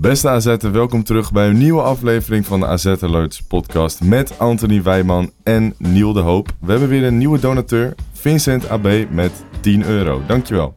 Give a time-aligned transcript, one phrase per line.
[0.00, 4.82] Beste AZ'er, welkom terug bij een nieuwe aflevering van de AZ Alerts podcast met Anthony
[4.82, 6.48] Wijman en Niel de Hoop.
[6.60, 10.22] We hebben weer een nieuwe donateur, Vincent AB met 10 euro.
[10.26, 10.76] Dankjewel.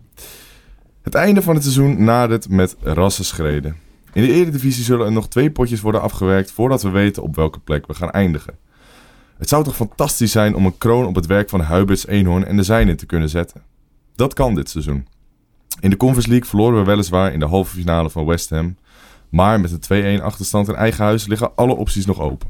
[1.02, 3.76] Het einde van het seizoen nadert met rassenschreden.
[4.14, 7.60] In de Eredivisie zullen er nog twee potjes worden afgewerkt voordat we weten op welke
[7.60, 8.58] plek we gaan eindigen.
[9.38, 12.58] Het zou toch fantastisch zijn om een kroon op het werk van Huiberts Eenhoorn en
[12.58, 13.62] de zijnen te kunnen zetten.
[14.16, 15.08] Dat kan dit seizoen.
[15.80, 18.76] In de Conference League verloren we weliswaar in de halve finale van West Ham.
[19.32, 22.50] Maar met een 2-1 achterstand in eigen huis liggen alle opties nog open.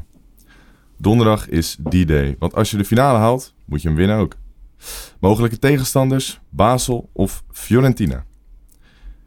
[0.97, 4.35] Donderdag is D-Day, want als je de finale haalt, moet je hem winnen ook.
[5.19, 8.25] Mogelijke tegenstanders, Basel of Fiorentina.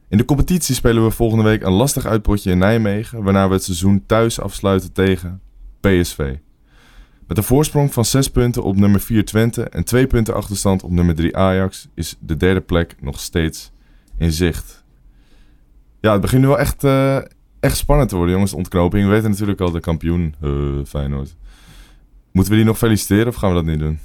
[0.08, 3.64] In de competitie spelen we volgende week een lastig uitpotje in Nijmegen, waarna we het
[3.64, 5.40] seizoen thuis afsluiten tegen
[5.80, 6.36] PSV.
[7.26, 10.90] Met een voorsprong van 6 punten op nummer 4 Twente en 2 punten achterstand op
[10.90, 13.70] nummer 3 Ajax is de derde plek nog steeds
[14.18, 14.84] in zicht.
[16.00, 17.18] Ja, het begint nu wel echt, eh,
[17.64, 18.50] echt spannend te worden, jongens.
[18.50, 19.04] De ontknoping.
[19.04, 20.50] We weten natuurlijk al de kampioen, eh,
[20.86, 21.34] Feyenoord.
[22.32, 23.98] Moeten we die nog feliciteren of gaan we dat niet doen?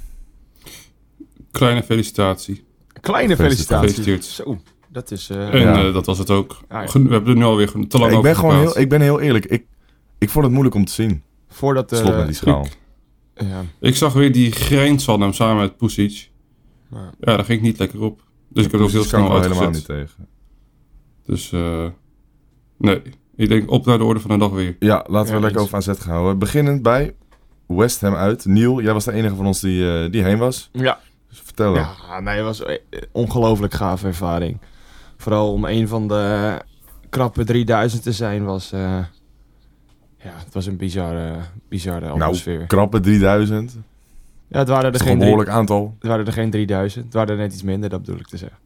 [1.50, 2.64] Kleine felicitatie.
[3.00, 4.34] Kleine felicitaties.
[4.34, 5.30] Zo, dat is...
[5.30, 5.86] eh, En Ja.
[5.86, 6.60] eh, dat was het ook.
[6.68, 6.86] Ja.
[6.86, 9.00] Gen- We hebben er nu alweer te lang ik, ben over gewoon heel, ik ben
[9.00, 9.44] heel eerlijk.
[9.46, 9.66] Ik,
[10.18, 11.22] ik vond het moeilijk om te zien.
[11.48, 11.92] voordat...
[11.92, 12.66] eh, Slot met die schaal.
[13.34, 13.62] ja.
[13.80, 16.30] Ik zag weer die grijns van hem samen met Pusic.
[16.90, 16.98] Ja.
[17.20, 18.22] Ja, daar ging ik niet lekker op.
[18.48, 19.88] Dus ik heb het ook heel ik snel wel helemaal uitgezet.
[19.88, 20.28] niet tegen.
[21.24, 21.86] Dus eh,
[22.78, 23.02] nee,
[23.40, 24.76] ik denk op naar de orde van de dag weer.
[24.78, 26.38] Ja, laten we Ja, lekker over AZ gaan houden.
[26.38, 27.14] Beginnend bij
[27.66, 28.44] West Ham uit.
[28.44, 30.68] Niel, jij was de enige van ons die, eh, die heen was.
[30.72, 30.98] Ja.
[31.28, 31.74] Dus vertel.
[31.74, 32.78] Ja, nee, het was een
[33.12, 34.58] ongelooflijk gave ervaring.
[35.16, 36.56] Vooral om een van de
[37.08, 38.72] krappe 3000 te zijn was...
[38.72, 38.80] eh,
[40.18, 41.34] ja, het was een bizarre,
[41.68, 42.54] bizarre atmosfeer.
[42.54, 43.76] nou, krappe 3000.
[44.48, 45.94] ja, het waren, er geen een drie, behoorlijk aantal.
[45.98, 47.04] het waren er geen 3000.
[47.04, 48.58] Het waren er net iets minder, dat bedoel ik te zeggen.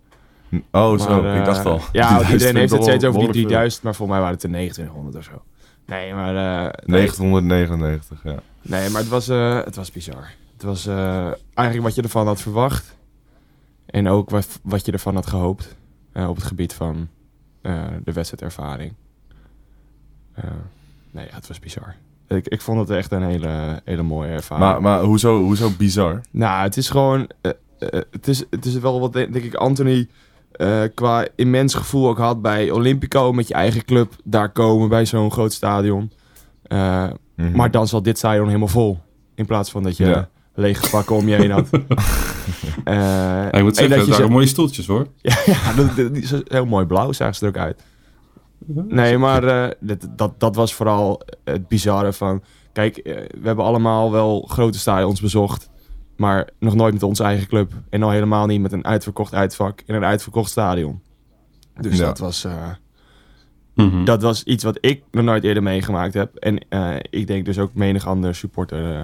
[0.71, 1.23] Oh, zo.
[1.23, 1.81] Maar, eh, ik dacht al.
[1.93, 3.47] Ja, 3000 iedereen heeft het steeds over die behoorlijk veel.
[3.47, 5.43] 3000, maar voor mij waren het er 2900 of zo.
[5.87, 6.65] Nee, maar...
[6.65, 8.35] eh, nee, 999, ja.
[8.63, 10.31] Nee, maar het was, eh, het was bizar.
[10.53, 12.97] Het was eh, eigenlijk wat je ervan had verwacht.
[13.87, 15.77] En ook wat, wat je ervan had gehoopt.
[16.13, 17.09] eh, op het gebied van
[17.63, 18.93] eh, de wedstrijdervaring.
[20.35, 20.45] Eh,
[21.11, 21.95] nee, ja, het was bizar.
[22.29, 24.69] Ik, ik vond het echt een hele, hele mooie ervaring.
[24.71, 26.21] Maar, maar hoezo, hoezo bizar?
[26.31, 27.29] Nou, het is gewoon...
[27.41, 30.09] eh, eh, het, is, het is wel wat, denk ik, Anthony...
[30.57, 35.07] eh, qua immens gevoel ook had bij Olympico met je eigen club daar komen bij
[35.07, 36.13] zo'n groot stadion.
[36.63, 37.05] Eh,
[37.37, 37.57] Mhm.
[37.57, 38.99] maar dan zat dit stadion helemaal vol.
[39.35, 40.29] In plaats van dat je Ja.
[40.55, 41.69] lege pakken om je heen had.
[42.85, 45.07] Ja, ik moet en zeggen, dat je zo- mooie stoeltjes hoor.
[45.23, 47.83] ja, ja dat, dat- die is heel mooi blauw, zagen ze er ook uit.
[48.89, 49.75] Nee, maar
[50.17, 52.43] dat, dat was vooral het bizarre van...
[52.73, 53.01] Kijk,
[53.41, 55.71] we hebben allemaal wel grote stadions bezocht.
[56.17, 57.73] Maar nog nooit met onze eigen club.
[57.91, 61.01] En al helemaal niet met een uitverkocht uitvak in een uitverkocht stadion.
[61.81, 62.05] Dus Ja.
[62.05, 62.53] dat, was, eh,
[63.75, 64.05] Mhm.
[64.05, 66.35] dat was iets wat ik nog nooit eerder meegemaakt heb.
[66.35, 69.01] En eh, ik denk dus ook menig andere supporter eh,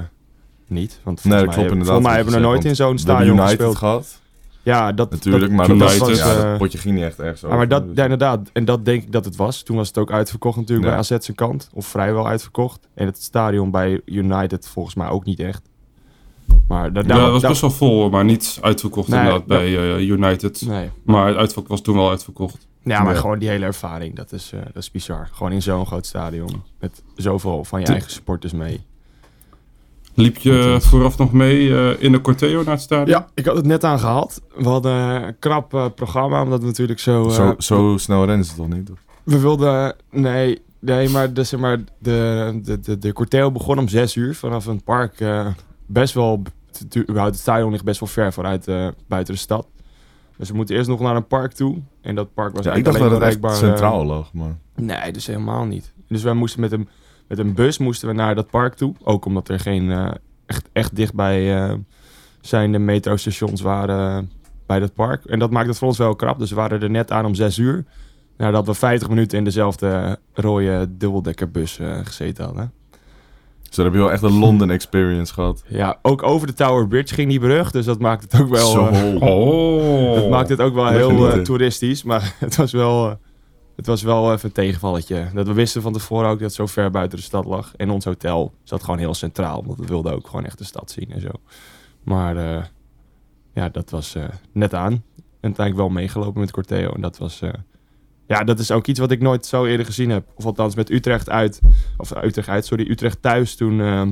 [0.66, 1.00] niet.
[1.02, 1.86] Want Nee, dat mij, klopt inderdaad.
[1.86, 3.76] Volgens mij hebben we nog nooit in zo'n stadion United gespeeld.
[3.76, 4.20] gehad,
[4.62, 5.52] Ja, dat natuurlijk.
[5.52, 6.18] maar dat, was, was...
[6.18, 7.58] ja, eh, dat potje ging niet echt ergens ja, over.
[7.58, 8.50] maar dat, dus- ja, inderdaad.
[8.52, 9.62] En dat denk ik dat het was.
[9.62, 10.90] Toen was het ook uitverkocht natuurlijk Ja.
[10.94, 11.70] bij AZ zijn kant.
[11.74, 12.88] Of vrijwel uitverkocht.
[12.94, 15.68] En het stadion bij United volgens mij ook niet echt.
[16.68, 19.58] Maar da- Ja, daar het was best wel vol, maar niet uitverkocht Nee, inderdaad dat-
[19.58, 20.62] bij eh, United.
[20.66, 20.90] Nee.
[21.04, 22.66] Maar het uitverkocht was toen wel uitverkocht.
[22.84, 23.20] Ja, maar Ja.
[23.20, 24.16] gewoon die hele ervaring.
[24.16, 25.28] Dat is, eh, dat is bizar.
[25.32, 26.62] Gewoon in zo'n groot stadion.
[26.80, 28.80] Met zoveel van je De- eigen supporters mee.
[30.14, 33.08] Liep je vooraf nog mee eh, in de Corteo naar het stadion?
[33.18, 34.42] Ja, ik had het net aan gehad.
[34.56, 34.92] We hadden
[35.26, 36.42] een krap programma.
[36.42, 37.24] Omdat we natuurlijk zo...
[37.28, 38.90] eh, zo, zo snel rennen ze toch niet?
[39.22, 39.94] We wilden...
[40.10, 44.34] Nee, nee maar, de, zeg maar de, de, de, de corteo begon om zes uur
[44.34, 45.20] vanaf een park.
[45.92, 46.42] Best wel...
[46.78, 49.66] Het, überhaupt het stadion ligt best wel ver vooruit eh, buiten de stad.
[50.36, 51.78] Dus we moeten eerst nog naar een park toe.
[52.00, 54.04] En dat park was Ja, ik eigenlijk dacht dat alleen het echt bereikbaar, eh, centraal
[54.04, 54.58] lag, maar...
[54.74, 55.92] Nee, dus helemaal niet.
[56.08, 56.88] Dus wij moesten met een,
[57.28, 58.94] met een bus moesten we naar dat park toe.
[59.02, 60.10] Ook omdat er geen eh,
[60.46, 61.78] echt, echt dichtbij
[62.40, 64.30] zijn de metrostations waren
[64.66, 65.24] bij dat park.
[65.24, 66.38] En dat maakt het voor ons wel krap.
[66.38, 67.84] Dus we waren er net aan om zes uur.
[68.36, 72.72] Nadat we 50 minuten in dezelfde rode dubbeldekkerbus eh gezeten hadden.
[73.70, 75.62] Dus dan heb je wel echt een London experience gehad.
[75.68, 77.70] Ja, ook over de Tower Bridge ging die brug.
[77.70, 78.86] Dus dat maakt het ook wel, Zo.
[78.86, 80.14] eh, Oh.
[80.14, 82.02] dat maakt het ook wel heel eh, toeristisch.
[82.02, 83.14] Maar het was wel, eh,
[83.76, 85.26] het was wel even een tegenvalletje.
[85.34, 87.72] Dat we wisten van tevoren ook dat het zo ver buiten de stad lag.
[87.76, 89.64] En ons hotel zat gewoon heel centraal.
[89.66, 91.30] Want we wilden ook gewoon echt de stad zien en zo.
[92.04, 92.34] Maar
[93.54, 94.16] ja, dat was
[94.52, 94.92] net aan.
[94.92, 95.02] En
[95.40, 96.90] uiteindelijk wel meegelopen met Corteo.
[96.92, 97.40] En dat was...
[98.30, 100.26] ja, dat is ook iets wat ik nooit zo eerder gezien heb.
[100.34, 101.60] Of althans met Utrecht uit.
[101.96, 102.90] Of eh, Utrecht uit, sorry.
[102.90, 103.80] Utrecht thuis toen...
[103.80, 104.08] eh,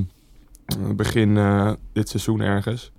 [0.95, 2.91] begin eh, dit seizoen ergens.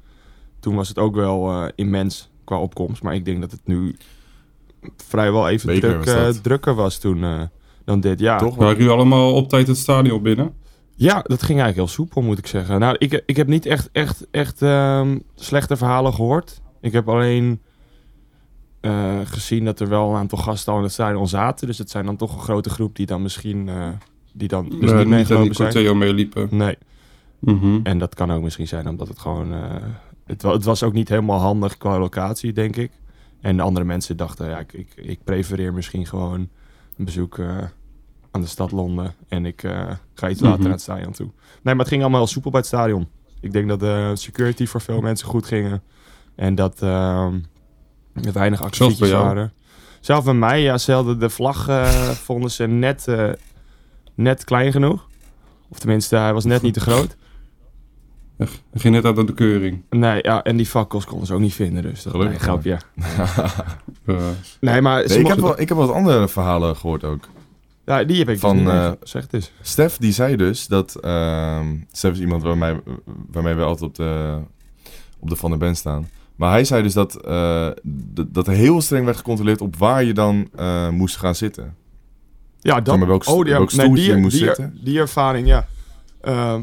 [0.60, 3.02] Toen was het ook wel immens qua opkomst.
[3.02, 3.96] Maar ik denk dat het nu
[4.96, 7.48] vrijwel even druk, was drukker was toen
[7.84, 8.20] dan dit.
[8.20, 8.56] Ja, Toch?
[8.56, 10.54] Waren jullie allemaal op tijd het stadion binnen?
[10.96, 12.80] ja, dat ging eigenlijk heel soepel, moet ik zeggen.
[12.80, 16.60] Nou, ik, ik heb niet echt, echt, echt ehm, slechte verhalen gehoord.
[16.80, 17.60] Ik heb alleen
[18.80, 21.66] eh, gezien dat er wel een aantal gasten al in het stadion zaten.
[21.66, 23.88] Dus het zijn dan toch een grote groep die dan misschien eh,
[24.32, 25.72] die dan dus Nee, niet niet meegelopen zijn.
[25.72, 26.48] Corteo meeliepen.
[26.50, 26.78] Nee.
[27.38, 27.80] Mhm.
[27.82, 29.52] En dat kan ook misschien zijn omdat het gewoon...
[29.52, 29.60] eh,
[30.26, 32.90] het, wa- het was ook niet helemaal handig qua locatie, denk ik.
[33.40, 36.48] En de andere mensen dachten, ja, ik, ik, ik prefereer misschien gewoon
[36.96, 37.40] een bezoek
[38.30, 39.14] aan de stad Londen.
[39.28, 39.60] En ik
[40.14, 40.62] ga iets later Mhm.
[40.62, 41.26] naar het stadion toe.
[41.26, 43.08] Nee, maar het ging allemaal heel soepel bij het stadion.
[43.40, 45.82] Ik denk dat de security voor veel mensen goed gingen.
[46.34, 47.38] En dat ehm,
[48.32, 49.24] weinig activities jou?
[49.24, 49.52] waren.
[50.00, 51.84] Zelf bij mij, ja, ze hadden de vlag eh,
[52.26, 53.28] vonden ze net, eh,
[54.14, 55.08] net klein genoeg.
[55.68, 57.16] Of tenminste, hij was net niet te groot.
[58.36, 59.82] Hij ging net uit de keuring.
[59.90, 62.78] Nee, ja, en die fakkels konden ze ook niet vinden, dus dat Gelukkig nee, grapje.
[64.04, 64.16] Eh,
[64.60, 67.28] Nee, maar Nee, ik, heb wel, ik heb wat andere verhalen gehoord ook.
[67.86, 69.52] ja, die heb ik van, dus niet eh, mee- Zeg het eens.
[69.60, 70.94] Stef die zei dus dat...
[70.94, 72.76] ehm Stef is iemand waarmee,
[73.30, 74.38] waarmee we altijd op de,
[75.18, 76.08] op de Van der Ben staan.
[76.40, 77.68] Maar hij zei dus dat, eh,
[78.28, 81.74] dat er heel streng werd gecontroleerd op waar je dan eh, moest gaan zitten.
[82.60, 84.78] Ja, dat, welk sto- die, welk nee, die, je moest die, zitten?
[84.82, 85.66] Die ervaring, ja.
[86.20, 86.62] Ehm,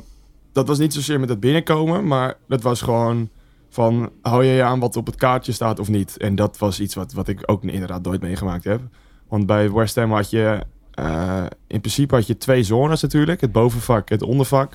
[0.51, 3.29] dat was niet zozeer met het binnenkomen, maar dat was gewoon
[3.69, 6.17] van, hou je je aan wat op het kaartje staat of niet?
[6.17, 8.81] En dat was iets wat, wat ik ook inderdaad nooit meegemaakt heb.
[9.27, 10.59] Want bij West Ham had je,
[10.93, 13.41] eh, in principe had je twee zones natuurlijk.
[13.41, 14.71] Het bovenvak, het ondervak.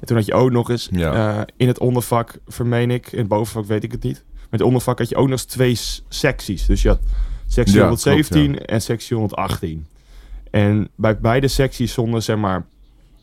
[0.00, 1.46] En toen had je ook nog eens, Ja.
[1.56, 4.24] in het ondervak, vermeen ik, in het bovenvak weet ik het niet.
[4.50, 6.66] Met ondervak had je ook nog eens twee secties.
[6.66, 7.00] Dus je had
[7.46, 9.86] sectie Ja, 117 klopt, en sectie 118.
[10.50, 12.66] En bij beide secties stonden, zeg maar,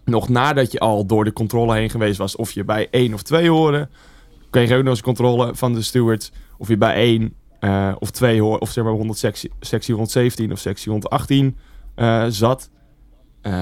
[0.05, 3.21] nog nadat je al door de controle heen geweest was, of je bij één of
[3.21, 3.89] twee hoorde,
[4.49, 8.11] kreeg je ook nog eens controle van de stewards of je bij één eh, of
[8.11, 11.57] twee hoorde, of zeg maar 100 sectie, sectie 117 of sectie 118
[11.95, 12.69] eh, zat.
[13.41, 13.53] Eh,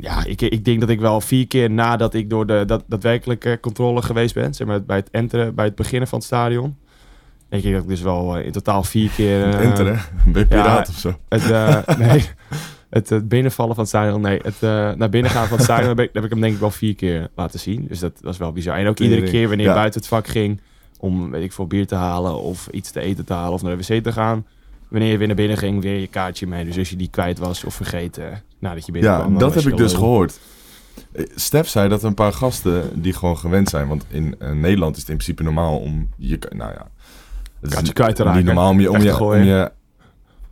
[0.00, 3.58] ja, ik, ik denk dat ik wel vier keer nadat ik door de dat, daadwerkelijke
[3.60, 6.76] controle geweest ben, zeg maar bij het enteren, bij het beginnen van het stadion,
[7.48, 9.42] denk ik dat ik dus wel eh, in totaal vier keer...
[9.54, 11.18] eh, Enteren, ben je piraat ja, of zo?
[11.28, 11.48] het,
[11.98, 12.24] nee,
[12.90, 14.60] het, het binnenvallen van het stadion, nee, het
[14.98, 16.94] naar binnen gaan van het stadion, heb ik, heb ik hem denk ik wel vier
[16.94, 17.86] keer laten zien.
[17.88, 18.76] Dus dat was wel bizar.
[18.76, 19.74] En ook iedere keer wanneer Ja.
[19.74, 20.60] buiten het vak ging,
[20.98, 23.76] om, weet ik veel, bier te halen of iets te eten te halen of naar
[23.76, 24.46] de wc te gaan.
[24.90, 26.64] Wanneer je weer naar binnen ging, weer je kaartje mee.
[26.64, 29.22] Dus als je die kwijt was of vergeten nadat je binnenkwam.
[29.24, 30.40] Ja, dan dat was heb ik dus gehoord.
[31.12, 33.88] Eh, Stef zei dat een paar gasten die gewoon gewend zijn.
[33.88, 36.38] Want in eh, Nederland is het in principe normaal om je...
[36.56, 36.86] Nou ja,
[37.60, 38.44] het Kaartje is kwijt te niet raken.
[38.44, 38.90] normaal om je...
[38.90, 39.72] Om je, om je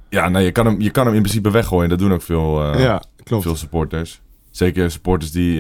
[0.09, 1.89] ja, nou, je kan, hem, je kan hem in principe weggooien.
[1.89, 3.43] Dat doen ook veel, eh, Ja, klopt.
[3.43, 4.21] veel supporters.
[4.51, 5.57] Zeker supporters die,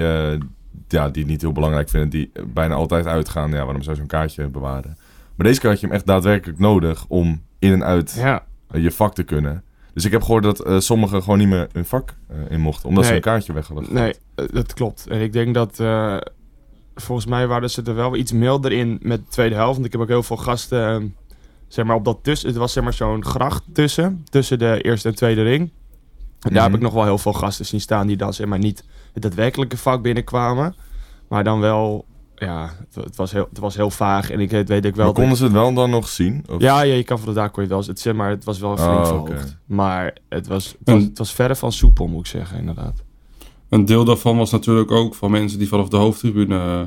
[0.88, 2.08] ja, die het niet heel belangrijk vinden.
[2.10, 3.50] Die bijna altijd uitgaan.
[3.50, 4.96] Ja, waarom zou je zo'n kaartje bewaren?
[5.34, 8.90] Maar deze keer had je hem echt daadwerkelijk nodig om in en uit Ja, je
[8.90, 9.62] vak te kunnen.
[9.94, 12.88] Dus ik heb gehoord dat eh, sommigen gewoon niet meer hun vak eh, in mochten.
[12.88, 13.94] Omdat ze een kaartje weg hadden.
[13.94, 15.06] Nee, eh, dat klopt.
[15.08, 15.80] En ik denk dat...
[15.80, 16.16] eh,
[16.94, 19.74] volgens mij waren ze er wel iets milder in met de tweede helft.
[19.74, 20.88] Want ik heb ook heel veel gasten...
[21.02, 21.04] eh,
[21.68, 22.48] zeg maar op dat tussen...
[22.48, 24.24] Het was zeg maar zo'n gracht tussen.
[24.30, 25.60] Tussen de eerste en tweede ring.
[25.60, 25.70] En
[26.40, 26.62] daar Mhm.
[26.62, 28.06] heb ik nog wel heel veel gasten zien staan...
[28.06, 30.74] die dan zeg maar niet het daadwerkelijke vak binnenkwamen.
[31.28, 32.04] Maar dan wel...
[32.38, 34.30] Ja, het, het was, heel, het was heel vaag.
[34.30, 35.04] En ik weet weet ik wel...
[35.04, 36.44] Maar konden ze het wel dan nog zien?
[36.50, 36.60] Of?
[36.60, 37.82] ja, ja, je kan van de dak kon je wel...
[37.86, 39.56] Het, zeg maar, het was wel flink Oh, verhoogd.
[39.66, 43.02] Maar het was, het, was, het verre van soepel, moet ik zeggen, inderdaad.
[43.68, 46.80] Een deel daarvan was natuurlijk ook van mensen die vanaf de hoofdtribune eh,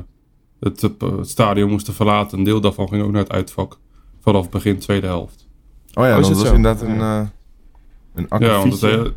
[0.60, 2.38] het, eh, het stadion moesten verlaten.
[2.38, 3.78] Een deel daarvan ging ook naar het uitvak.
[4.20, 5.48] Vanaf begin tweede helft.
[5.94, 6.54] Oh ja, Oh, is dat het was zo?
[6.54, 7.20] inderdaad een, eh
[8.14, 9.14] een Ja, want het, hele-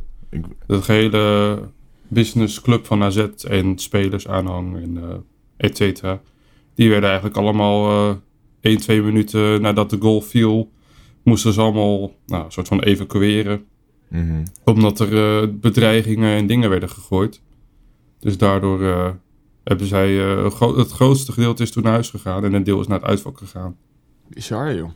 [0.67, 1.59] de gehele
[2.07, 5.15] businessclub van AZ en spelers aanhang en eh
[5.57, 6.21] et cetera.
[6.75, 8.15] Die werden eigenlijk allemaal eh
[8.61, 10.71] 1, 2 minuten nadat de goal viel,
[11.23, 13.65] moesten ze allemaal nou, een soort van evacueren.
[14.09, 14.45] Mhm.
[14.65, 17.41] Omdat er eh, bedreigingen en dingen werden gegooid.
[18.19, 19.09] Dus daardoor eh,
[19.63, 20.35] hebben zij...
[20.35, 22.99] eh, gro- het grootste gedeelte is toen naar huis gegaan en een deel is naar
[22.99, 23.75] het uitvak gegaan.
[24.29, 24.89] Bizar, joh.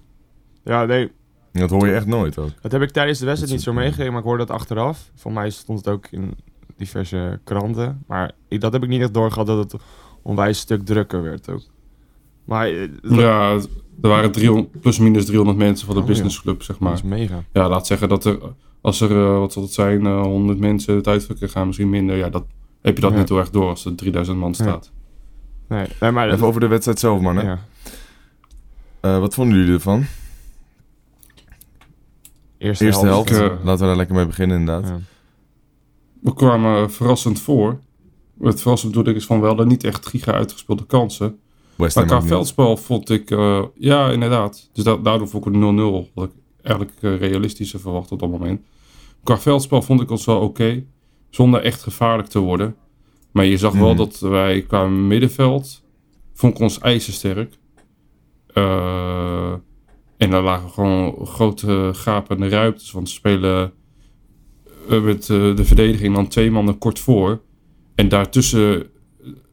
[0.63, 1.11] Ja, nee,
[1.51, 2.49] Dat hoor je echt nooit ook.
[2.61, 5.11] Dat heb ik tijdens de wedstrijd niet zo meegekregen, maar ik hoorde dat achteraf.
[5.15, 6.33] Voor mij stond het ook in
[6.77, 8.03] diverse kranten.
[8.07, 9.81] Maar ik, dat heb ik niet echt doorgehad dat het
[10.29, 11.62] onwijs een stuk drukker werd ook.
[12.45, 13.51] Maar eh, Ja,
[14.01, 16.13] er waren 300, plus minus 300 mensen van de Oh, ja.
[16.13, 16.93] businessclub, zeg dat maar.
[16.93, 17.43] is mega.
[17.53, 18.38] Ja, laat zeggen dat er
[18.81, 22.15] Als er, eh, wat zal het zijn, eh 100 mensen het uitverkeer gaan, misschien minder.
[22.15, 22.45] Ja, dat
[22.81, 23.17] heb je dat Ja.
[23.17, 24.91] niet heel erg door als er 3000 man staat.
[25.67, 26.31] Nee, nee maar...
[26.31, 27.45] Even over de wedstrijd zelf, mannen.
[27.45, 27.59] ja.
[29.00, 30.05] Eh, wat vonden jullie ervan?
[32.57, 33.31] Eerste, Eerste helft.
[33.31, 34.89] eh, Laten we daar lekker mee beginnen, inderdaad.
[34.89, 35.00] Ja.
[36.21, 37.79] We kwamen verrassend voor.
[38.41, 41.39] Het verrassend bedoel ik is van wel niet echt giga uitgespeelde kansen.
[41.75, 44.69] West Maar qua veldspel vond ik, eh, ja inderdaad.
[44.74, 46.10] Dus da daardoor vond ik een 0-0.
[46.13, 46.31] Wat ik
[46.62, 48.62] eigenlijk eh, realistischer verwacht op dat moment.
[49.24, 50.84] Qua veldspel vond ik ons wel oké.
[51.29, 52.75] zonder echt gevaarlijk te worden.
[53.31, 53.98] Maar je zag wel Mhm.
[53.98, 55.84] dat wij qua middenveld,
[56.34, 57.58] vond ik ons ijzersterk.
[58.53, 59.53] Eh
[60.17, 62.91] en daar lagen gewoon grote gapende ruimtes.
[62.91, 63.74] Want ze spelen
[64.88, 67.41] met de verdediging dan twee mannen kort voor.
[68.00, 68.88] En daartussen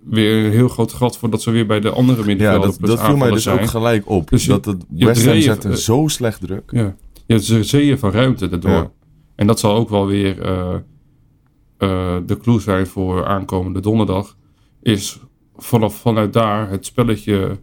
[0.05, 3.05] weer een heel groot gat voordat ze weer bij de andere Ja, middenvelders dat, dat
[3.05, 3.61] viel mij dus zijn.
[3.61, 4.31] ook gelijk op.
[4.31, 6.71] Dus je- dat het West Ham eh, zo slecht druk.
[6.73, 8.71] Ja, je hebt een zeeën van ruimte daardoor.
[8.71, 8.91] Ja.
[9.35, 10.75] En dat zal ook wel weer eh,
[11.79, 14.37] eh, de clue zijn voor aankomende donderdag.
[14.83, 15.21] Is
[15.57, 17.57] vanaf vanuit daar het spelletje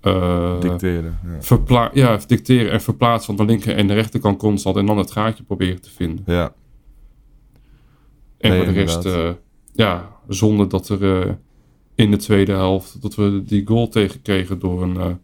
[0.00, 1.18] eh, Dicteren.
[1.24, 1.42] Ja.
[1.42, 4.76] verpla- ja, dicteren en verplaatsen van de linker en de rechterkant constant.
[4.76, 6.24] En dan het gaatje proberen te vinden.
[6.26, 6.52] ja.
[8.38, 9.04] En Nee, voor de rest,
[9.76, 11.32] ja, zonder dat er eh,
[11.94, 15.14] in de tweede helft, dat we die goal tegenkregen door een, eh,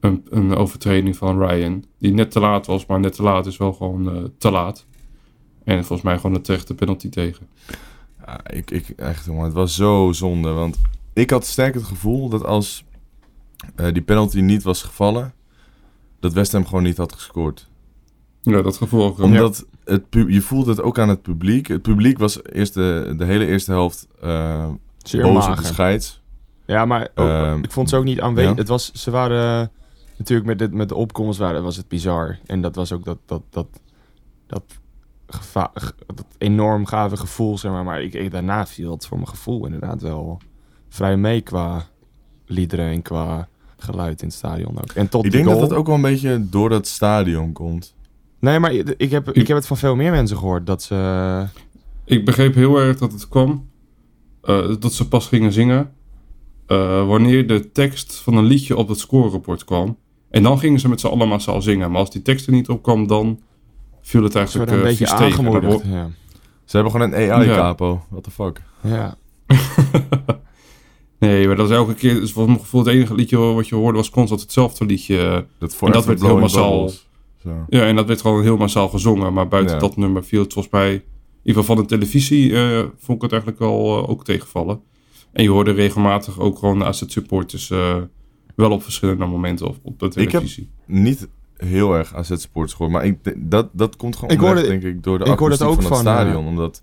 [0.00, 1.84] een, een overtreding van Ryan.
[1.98, 4.86] Die net te laat was, maar net te laat is wel gewoon eh, te laat.
[5.64, 7.48] En volgens mij gewoon een terechte penalty tegen.
[8.26, 10.50] Ja, ik, ik, echt, jongen, het was zo zonde.
[10.50, 10.78] Want
[11.12, 12.84] ik had sterk het gevoel dat als
[13.92, 15.34] die penalty niet was gevallen,
[16.20, 17.68] dat West Ham gewoon niet had gescoord.
[18.42, 19.18] Ja, dat gevoel ook.
[19.18, 21.66] Omdat het, je voelde het ook aan het publiek.
[21.66, 25.64] Het publiek was eerst de, de hele eerste helft eh Zeer boos op de mager.
[25.64, 26.22] scheids.
[26.66, 28.50] Ja, maar ook- Ehm, ik vond ze ook niet aanwezig.
[28.50, 28.56] ja.
[28.56, 29.70] Het was, ze waren
[30.16, 32.38] natuurlijk met, dit, met de opkomst waren, was het bizar.
[32.46, 33.66] En dat was ook dat, dat, dat,
[34.46, 34.62] dat,
[35.26, 35.72] geva-
[36.06, 37.84] dat enorm gave gevoel, zeg maar.
[37.84, 40.38] Maar ik, ik, daarna viel het voor mijn gevoel inderdaad wel
[40.88, 41.84] vrij mee qua
[42.46, 44.90] liederen en qua geluid in het stadion ook.
[44.92, 47.94] En tot Ik denk dat dat ook wel een beetje door dat stadion komt.
[48.40, 51.46] Nee, maar ik, heb, ik heb het van veel meer mensen gehoord dat ze...
[52.04, 53.68] Ik begreep heel erg dat het kwam,
[54.42, 55.92] eh, dat ze pas gingen zingen,
[56.66, 59.96] eh, wanneer de tekst van een liedje op het scorerapport kwam.
[60.30, 61.90] En dan gingen ze met z'n allen massaal zingen.
[61.90, 63.40] Maar als die tekst er niet op kwam, dan
[64.02, 65.82] viel het eigenlijk een eh, beetje aangemoedigd.
[65.82, 66.10] hoor- Ja.
[66.64, 68.04] Ze hebben gewoon een AI-capo.
[68.08, 68.62] What the fuck.
[68.82, 69.14] ja.
[71.18, 73.74] Nee, maar dat is elke keer, dus voor mijn gevoel, het enige liedje wat je
[73.74, 75.46] hoorde was constant hetzelfde liedje.
[75.58, 76.90] Dat, En dat werd heel massaal.
[77.68, 79.32] Ja, en dat werd gewoon heel massaal gezongen.
[79.32, 79.80] Maar buiten Ja.
[79.80, 81.02] dat nummer viel het volgens mij, in
[81.42, 84.80] ieder geval van de televisie, eh, vond ik het eigenlijk wel eh, ook tegenvallen.
[85.32, 87.96] En je hoorde regelmatig ook gewoon de asset supporters eh,
[88.54, 90.70] wel op verschillende momenten op, op de Ik heb- televisie.
[90.86, 94.82] Niet heel erg AZ Sports gehoord, maar ik, dat, dat komt gewoon Ik hoorde- denk
[94.82, 96.46] ik, door de ik hoorde het akoestiek ook van het stadion.
[96.46, 96.82] Omdat,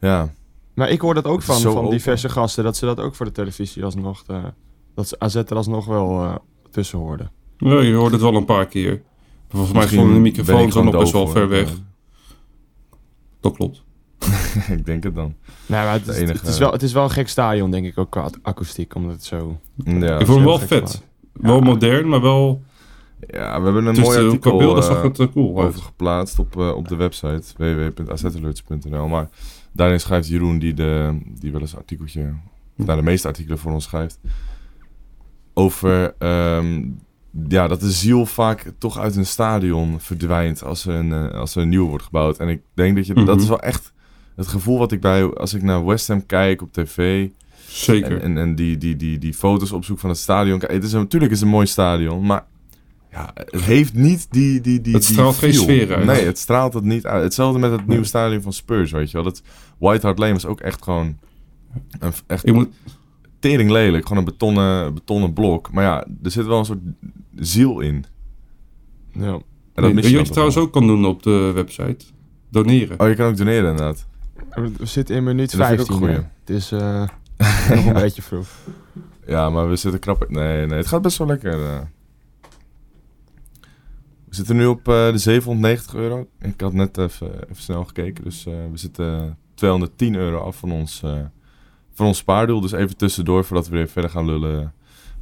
[0.00, 0.32] ja,
[0.74, 1.90] Maar ik hoor dat ook van, van open.
[1.90, 4.44] diverse gasten, dat ze dat ook voor de televisie alsnog, eh,
[4.94, 6.34] dat ze AZ er alsnog wel eh,
[6.70, 7.30] tussen hoorden.
[7.56, 9.02] Ja, je hoorde het wel een paar keer.
[9.48, 11.70] Volgens mij stonden de microfoons dan gewoon nog best wel ver weg.
[13.40, 13.82] Dat klopt.
[14.76, 15.34] ik denk het dan.
[15.66, 17.86] Nee, maar het, is, enige- het, is wel, het is wel een gek stadion, denk
[17.86, 19.60] ik, ook qua akoestiek, omdat het zo...
[19.84, 21.02] Ja, ik vond hem wel vet.
[21.32, 22.62] Wel modern, maar wel...
[23.26, 26.38] ja, we hebben een Dus mooi artikel beelden eh, zag het eh, cool over geplaatst
[26.38, 29.08] op, eh, op de website www.azalerts.nl.
[29.08, 29.28] Maar
[29.72, 32.34] daarin schrijft Jeroen, die, de, die wel eens een artikeltje,
[32.74, 34.18] nou, de meeste artikelen voor ons schrijft,
[35.54, 36.82] over ehm,
[37.48, 41.56] ja, dat de ziel vaak toch uit een stadion verdwijnt als er een, eh, als
[41.56, 42.38] er een nieuw wordt gebouwd.
[42.38, 43.38] En ik denk dat je, dat Mhm.
[43.38, 43.92] is wel echt
[44.36, 47.28] het gevoel wat ik bij, als ik naar West Ham kijk op tv,
[47.68, 48.12] Zeker.
[48.12, 50.62] en, en, en die, die, die, die foto's opzoek van het stadion.
[50.66, 52.44] Het is natuurlijk is het een mooi stadion, maar
[53.10, 55.62] ja, het heeft niet die, die, die Het die straalt geen feel.
[55.62, 56.04] sfeer uit.
[56.06, 57.22] Nee, het straalt het niet uit.
[57.22, 59.24] Hetzelfde met het nieuwe stadion van Spurs, weet je wel.
[59.26, 59.42] Dat
[59.78, 61.18] White Hart Lane was ook echt gewoon
[61.98, 62.68] een, echt moet,
[63.38, 64.02] tering lelijk.
[64.06, 65.72] Gewoon een betonnen, betonnen blok.
[65.72, 66.78] Maar ja, er zit wel een soort
[67.40, 68.04] ziel in.
[69.12, 69.32] Ja.
[69.74, 72.04] En dat weet je wat trouwens ook kan doen op de website?
[72.50, 73.00] Doneren.
[73.00, 74.06] Oh, je kan ook doneren inderdaad.
[74.78, 76.08] We zitten in minuut Dat vind ik ook 15.
[76.08, 76.14] een hè.
[76.14, 76.30] goeie.
[76.40, 78.48] Het is eh, nog een beetje vroeg.
[79.26, 80.28] Ja, maar we zitten krap...
[80.28, 81.52] Nee, nee, het gaat best wel lekker.
[81.52, 81.80] eh.
[84.28, 86.26] We zitten nu op eh, de 790 euro.
[86.40, 88.24] Ik had net even, even snel gekeken.
[88.24, 91.18] Dus eh, we zitten 210 euro af van ons, eh,
[91.92, 92.60] van ons spaardoel.
[92.60, 94.72] Dus even tussendoor, voordat we weer verder gaan lullen.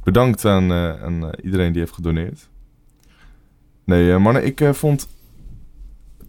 [0.07, 2.49] Bedankt aan, eh, aan eh, iedereen die heeft gedoneerd.
[3.85, 5.07] Nee, eh, mannen, ik eh, vond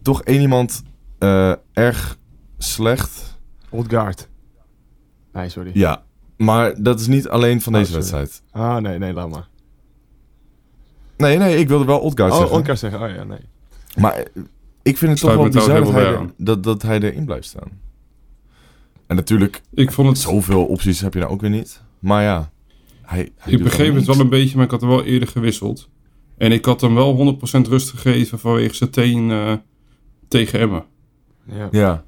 [0.03, 0.83] toch één iemand
[1.19, 2.19] eh, erg
[2.57, 3.39] slecht.
[3.71, 4.29] Odgaard.
[5.33, 5.71] Nee, sorry.
[5.75, 6.03] Ja,
[6.37, 8.09] maar dat is niet alleen van Oh, deze sorry.
[8.11, 8.43] wedstrijd.
[8.51, 9.49] Ah, nee, nee, laat maar.
[11.17, 12.57] Nee, nee, ik wilde wel Odgaard Oh, zeggen.
[12.57, 13.01] Odgaard zeggen.
[13.03, 13.41] Oh ja, nee.
[13.97, 14.27] Maar
[14.83, 17.81] ik vind het toch wel bizar dat hij, er- dat, dat hij erin blijft staan.
[19.07, 20.19] En natuurlijk, Ik vond het...
[20.19, 21.83] zoveel opties heb je nou ook weer niet.
[21.99, 22.51] Maar ja,
[23.09, 25.89] hij, hij Ik begreep het wel een beetje, maar ik had hem wel eerder gewisseld.
[26.37, 29.53] En ik had hem wel 100% rust gegeven vanwege zijn teen eh,
[30.29, 30.85] tegen Emmen.
[31.45, 31.69] Ja.
[31.71, 32.05] Ja,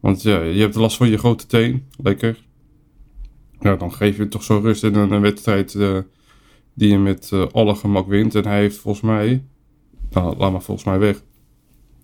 [0.00, 1.86] Want ja, je hebt last van je grote teen.
[2.02, 2.44] Lekker.
[3.60, 5.98] Ja, dan geef je toch zo rust in een, een wedstrijd eh,
[6.74, 8.34] die je met eh, alle gemak wint.
[8.34, 9.44] En hij heeft volgens mij...
[10.10, 11.22] Nou, laat maar volgens mij weg.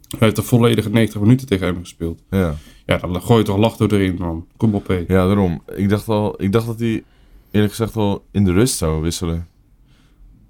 [0.09, 2.23] Hij heeft de volledige 90 minuten tegen Emmen gespeeld.
[2.31, 2.55] ja.
[2.87, 4.47] Ja, dan gooi je toch lach door erin, man.
[4.57, 5.05] Kom op, hé.
[5.09, 5.62] ja, daarom.
[5.76, 7.05] Ik dacht, al, ik dacht dat hij
[7.50, 9.47] eerlijk gezegd al in de rust zou wisselen.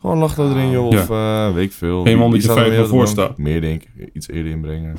[0.01, 0.93] Gewoon lach er erin, joh.
[0.93, 1.03] Ja.
[1.03, 2.05] Of eh, weet ik veel.
[2.05, 3.39] Wie er staat vijf meer voor staat.
[3.39, 4.11] Meer denk ik.
[4.13, 4.97] Iets eerder inbrengen.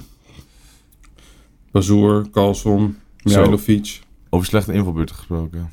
[1.72, 4.00] Bazoer, Carlson, Mijlovic.
[4.30, 5.72] Over slechte invalbeurten gesproken.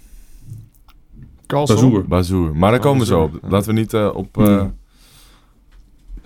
[1.47, 1.77] Carlson.
[1.77, 2.07] Bazoer.
[2.07, 2.57] Bazoer.
[2.57, 3.39] Maar daar komen we zo op.
[3.43, 3.49] ja.
[3.49, 4.73] Laten we niet eh, op, eh, op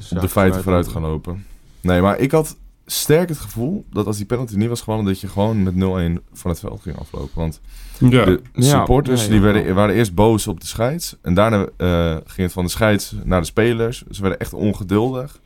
[0.09, 1.47] ja, de feiten vooruit gaan lopen.
[1.80, 2.57] Nee, maar ik had
[2.92, 6.23] sterk het gevoel dat als die penalty niet was gewonnen, dat je gewoon met 0-1
[6.32, 7.30] van het veld ging aflopen.
[7.35, 7.61] Want
[7.99, 11.16] Ja, de Ja, supporters die werden, waren eerst boos op de scheids.
[11.23, 14.04] En daarna eh, ging het van de scheids naar de spelers.
[14.11, 15.40] Ze werden echt ongeduldig.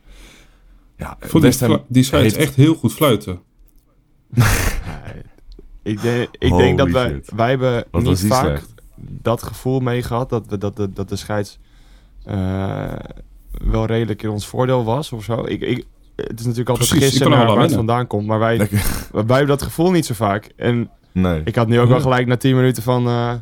[0.97, 3.39] Ja, vond die, die scheids heeft- echt heel goed fluiten.
[5.83, 8.73] Ik denk, ik Holy denk dat wij, wij hebben Wat niet vaak slecht.
[8.95, 11.59] dat gevoel mee gehad dat, we, dat, de, dat de scheids
[12.23, 12.93] eh,
[13.51, 15.43] wel redelijk in ons voordeel was of zo.
[15.45, 15.85] Ik, ik,
[16.15, 18.27] het is natuurlijk altijd Precies, gissen naar waar het vandaan komt.
[18.27, 18.77] Maar wij, Lekker.
[19.11, 20.49] wij hebben dat gevoel niet zo vaak.
[20.55, 21.41] En Nee.
[21.45, 23.07] ik had nu ook wel gelijk na 10 minuten van...
[23.07, 23.33] eh,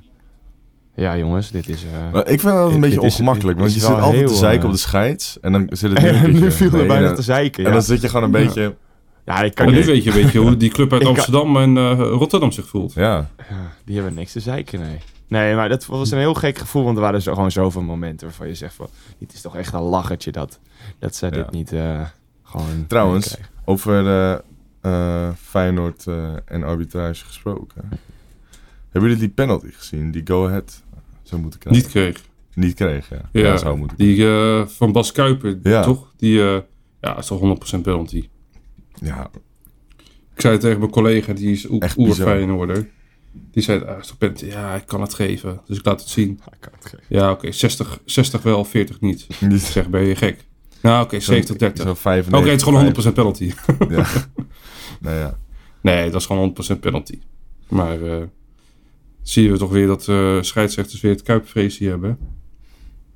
[0.95, 1.83] ja jongens, dit is...
[1.83, 3.57] eh, Maar ik vind dat een Dit- beetje dit ongemakkelijk.
[3.57, 5.39] dit Want je zit altijd te zeiken eh, op de scheids.
[5.39, 7.63] En dan zit het nu en nu viel er bijna en- te zeiken.
[7.63, 8.75] En Ja, dan zit je gewoon een beetje...
[9.25, 9.87] ja ik kan En nu niet...
[9.87, 12.93] weet je, weet je hoe die club uit Amsterdam en eh, Rotterdam zich voelt.
[12.93, 14.97] Ja, Ja, die hebben niks te zeiken, nee.
[15.27, 18.27] Nee, maar dat was een heel gek gevoel, want er waren zo, gewoon zoveel momenten
[18.27, 18.87] waarvan je zegt van...
[19.19, 20.59] Het is toch echt een lachertje dat,
[20.99, 21.31] dat ze Ja.
[21.31, 22.01] dit niet eh,
[22.59, 22.87] gewoon...
[22.87, 24.37] Trouwens, over eh,
[24.81, 27.89] eh, Feyenoord eh, en arbitrage gesproken.
[28.89, 30.11] Hebben jullie die penalty gezien?
[30.11, 30.83] Die go-ahead
[31.23, 31.81] zou moeten krijgen?
[31.83, 32.21] Niet kreeg.
[32.53, 33.21] Niet kreeg, ja.
[33.31, 33.97] Ja, Ja, zou moeten.
[33.97, 34.25] die
[34.67, 35.81] van Bas Kuiper, Ja.
[35.83, 36.13] toch?
[36.17, 36.59] Die, eh,
[37.01, 38.29] ja, is toch 100% penalty.
[38.93, 39.29] Ja,
[40.35, 42.05] Ik zei het tegen mijn collega, die is Echt oer.
[43.51, 44.45] Die zei, ah, is toch penalty?
[44.45, 45.61] Ja, ik kan het geven.
[45.67, 46.29] Dus ik laat het zien.
[46.31, 47.05] Ik kan het geven.
[47.07, 49.25] Ja, oké, 60, 60 wel, 40 niet.
[49.29, 50.45] Ik niet zeg, ben je gek?
[50.83, 51.83] Nou, oké, 70, 30.
[51.83, 52.51] Zo Oké, 95.
[52.51, 53.53] het is gewoon 100% penalty.
[53.89, 54.07] Ja.
[55.01, 55.37] nou ja.
[55.81, 57.19] Nee, dat is gewoon 100% penalty.
[57.69, 58.23] Maar eh
[59.21, 62.17] zie je toch weer dat eh scheidsrechters weer het kuipvreesje hebben.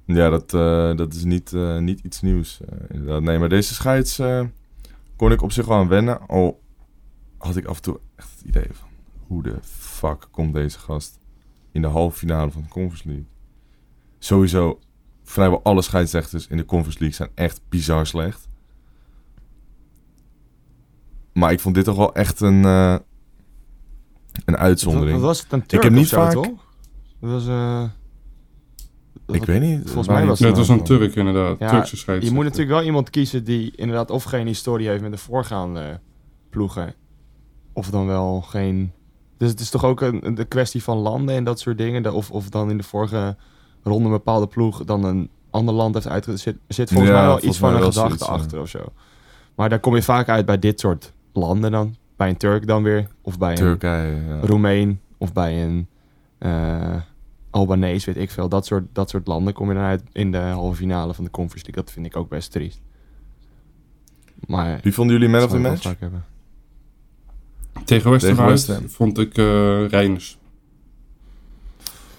[0.06, 2.60] Ja, dat, eh, dat is niet, niet iets nieuws.
[2.90, 3.22] inderdaad.
[3.22, 4.22] Nee, maar deze scheids
[5.16, 6.28] kon ik op zich wel aan wennen.
[6.28, 6.62] Al
[7.38, 8.88] had ik af en toe echt het idee van...
[9.28, 11.20] Hoe de fuck komt deze gast
[11.72, 13.26] in de halve finale van de Conference League?
[14.20, 14.80] Sowieso,
[15.30, 18.48] vrijwel alle scheidsrechters in de Conference League zijn echt bizar slecht.
[21.34, 22.96] Maar ik vond dit toch wel echt een, eh,
[24.46, 25.12] een uitzondering.
[25.12, 26.34] Wat was het, een Turk heb niet zo, vaak-?
[26.34, 26.54] Dat
[27.20, 27.48] was...
[27.48, 27.84] eh,
[29.28, 29.82] ik weet niet.
[29.84, 30.84] Volgens mij was Ja, het het was een.
[30.84, 31.60] Turk inderdaad.
[31.60, 32.28] Ja, Turkse scheidsrechter.
[32.28, 36.00] Je moet natuurlijk wel iemand kiezen die inderdaad of geen historie heeft met de voorgaande
[36.50, 36.94] ploegen.
[37.74, 38.92] Of dan wel geen...
[39.38, 42.14] Dus het is toch ook een, de kwestie van landen en dat soort dingen.
[42.14, 43.36] Of, of dan in de vorige
[43.88, 46.46] ronde een bepaalde ploeg dan een ander land heeft uitgezet.
[46.46, 48.32] Er zit, zit volgens Ja, mij wel volgens iets van een gedachte zoiets, ja.
[48.34, 48.94] achter of zo.
[49.56, 51.96] Maar daar kom je vaak uit bij dit soort landen dan.
[52.16, 53.08] Bij een Turk dan weer.
[53.22, 54.40] Of bij een Turkije, ja.
[54.42, 55.00] Roemeen.
[55.18, 55.88] Of bij een
[56.38, 56.96] eh
[57.50, 58.50] Albanees, weet ik veel.
[58.50, 61.30] Dat soort, dat soort landen kom je dan uit in de halve finale van de
[61.30, 61.84] Conference League.
[61.84, 62.82] Dat vind ik ook best triest.
[64.48, 64.80] Maar...
[64.84, 65.84] Wie vonden jullie man of the match?
[65.84, 66.26] wel vaak hebben.
[67.86, 70.38] Tegen West Ham vond ik eh Reiners.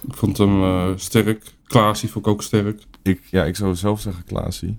[0.07, 1.53] Ik vond hem eh, sterk.
[1.69, 2.83] Klaasie vond ik ook sterk.
[3.03, 4.77] Ik, ja, ik zou zelf zeggen Klaasie.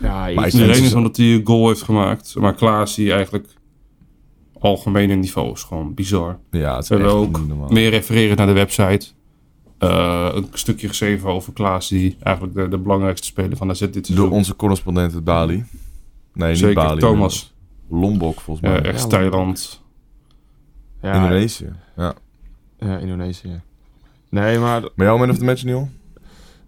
[0.00, 2.34] Ja, Maar ik Nee, vind Reiners ze- omdat hij een goal heeft gemaakt.
[2.34, 3.48] Maar Klaasie eigenlijk
[4.58, 6.38] algemene niveau is gewoon bizar.
[6.50, 7.68] Ja, het is We hebben echt ook niet normaal.
[7.68, 9.06] meer refereren naar de website.
[9.78, 14.16] Eh, een stukje geschreven over Klaas, die eigenlijk de, de belangrijkste speler van AZ dit
[14.16, 15.64] Door onze correspondent uit Bali.
[16.34, 17.00] Nee, Zeker, niet Bali.
[17.00, 17.54] Thomas.
[17.88, 18.74] Lombok volgens mij.
[18.76, 19.82] Ja, echt Ja, Thailand.
[21.02, 21.72] ja, Indonesië.
[21.96, 22.14] Ja.
[22.78, 23.60] Ja, Indonesië.
[24.28, 25.88] Nee, maar Maar jouw man of the match, Neil?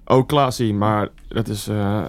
[0.04, 0.74] Ook Klaasie.
[0.74, 2.04] Maar dat is eh,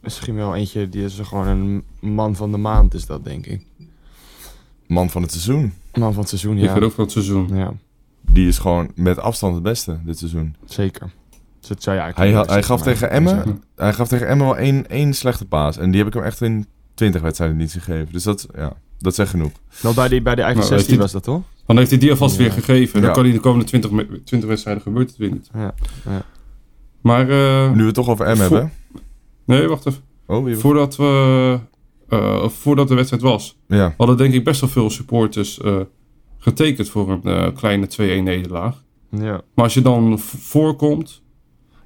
[0.00, 3.66] misschien wel eentje, die is gewoon een man van de maand is dat, denk ik.
[4.86, 5.72] Man van het seizoen.
[5.94, 6.72] Man van het seizoen, Ik ja.
[6.72, 7.48] vind ook van het seizoen.
[7.56, 7.72] Ja,
[8.20, 10.56] Die is gewoon met afstand het beste dit seizoen.
[10.64, 11.10] zeker.
[11.60, 14.46] Dus dat zou je Hij, eigenlijk hij zeggen, gaf tegen Emmen, hij gaf tegen Emmen
[14.46, 15.76] wel één, één slechte paas.
[15.76, 18.08] En die heb ik hem echt in 20 wedstrijden niet gegeven.
[18.12, 19.52] Dus dat, ja, dat zegt genoeg.
[19.82, 21.42] Nou, bij, die, bij de eigen Nou, 16 heeft was dat, toch?
[21.66, 22.42] Dan heeft hij die alvast Ja.
[22.42, 23.00] weer gegeven.
[23.00, 23.14] Dan Ja.
[23.14, 25.50] kan hij de komende 20, me- 20 wedstrijden gebeurt het weer niet.
[25.54, 25.74] Ja.
[27.00, 28.72] Maar, eh, Nu we het toch over Vo- hebben.
[29.44, 30.00] nee, wacht even.
[30.26, 31.58] Oh, Voordat we
[32.08, 35.76] eh, voordat de wedstrijd was, Ja, hadden denk ik best wel veel supporters eh,
[36.38, 38.84] getekend voor een kleine 2-1 nederlaag.
[39.10, 39.40] Ja.
[39.54, 41.22] Maar als je dan voorkomt,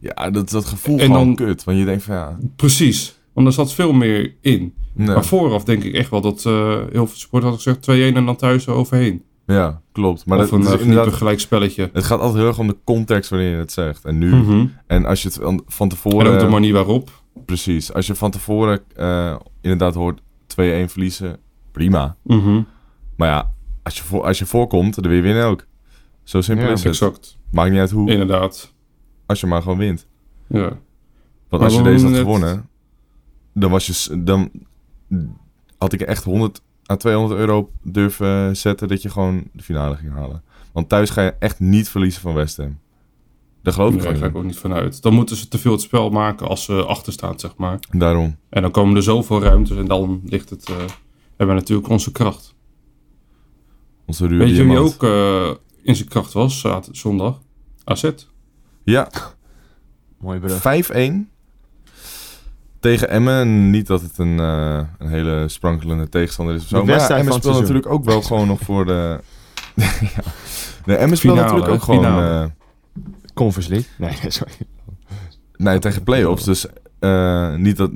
[0.01, 1.65] ja dat, dat gevoel En dan- kut.
[1.65, 2.39] Want je denkt van ja...
[2.57, 3.19] precies.
[3.33, 4.75] Want er zat veel meer in.
[4.93, 5.07] nee.
[5.07, 8.37] Maar vooraf denk ik echt wel dat heel veel supporters hadden gezegd 2-1 en dan
[8.37, 9.23] thuis overheen.
[9.47, 10.27] Ja, klopt.
[10.27, 11.91] Maar of dat, een is uh, inderdaad, gelijk spelletje.
[11.93, 14.05] het gaat altijd heel erg om de context wanneer je het zegt.
[14.05, 14.67] En nu, Mhm.
[14.87, 16.33] en als je het van- van En tevoren...
[16.33, 17.11] ook de manier waarop.
[17.45, 17.93] Precies.
[17.93, 21.39] Als je van tevoren eh, inderdaad hoort 2-1 verliezen,
[21.73, 22.17] prima.
[22.23, 22.63] Mhm.
[23.17, 23.53] Maar ja,
[23.83, 25.67] als je, voor, als je voorkomt, dan wil je winnen ook.
[26.23, 26.89] Zo simpel Ja, is het.
[26.93, 27.39] Exact.
[27.51, 28.75] Maakt niet uit hoe, Inderdaad.
[29.27, 30.07] als je maar gewoon wint.
[30.49, 30.61] Ja.
[30.61, 30.79] Want
[31.49, 32.69] Maar als je deze had gewonnen,
[33.55, 34.51] dan, was je, dan
[35.79, 40.13] had ik echt 100 à 200 euro durven zetten dat je gewoon de finale ging
[40.13, 40.43] halen.
[40.73, 42.79] Want thuis ga je echt niet verliezen van West Ham.
[43.63, 45.03] Daar geloof ik Daar ga ik ook niet vanuit.
[45.03, 47.79] Dan moeten ze te veel het spel maken als ze achter staan, zeg maar.
[47.91, 48.37] Daarom.
[48.49, 50.69] En dan komen er zoveel ruimtes en dan ligt het...
[50.69, 50.77] eh
[51.37, 52.55] hebben we natuurlijk onze kracht.
[54.07, 55.51] Onze ruwe Weet je wie ook eh,
[55.83, 57.41] in zijn kracht was, zaterdag, zondag?
[57.85, 58.11] AZ.
[58.85, 59.11] Ja,
[60.19, 60.91] Mooi brug.
[60.93, 61.34] 5-1
[62.85, 63.41] tegen Emmen.
[63.41, 66.81] En Niet dat het een, eh, een hele sprankelende tegenstander is of zo.
[66.81, 69.19] De Maar ja, Emmen speelt natuurlijk ook wel gewoon nog voor de...
[70.15, 70.23] ja.
[70.85, 72.05] Nee, Emmen speelt natuurlijk ook gewoon...
[72.05, 72.45] eh,
[73.35, 73.89] Conference League.
[73.99, 74.53] Nee, nee, sorry.
[75.57, 76.45] nee, tegen play-offs.
[76.45, 76.67] Dus
[76.99, 77.91] eh, niet, dat,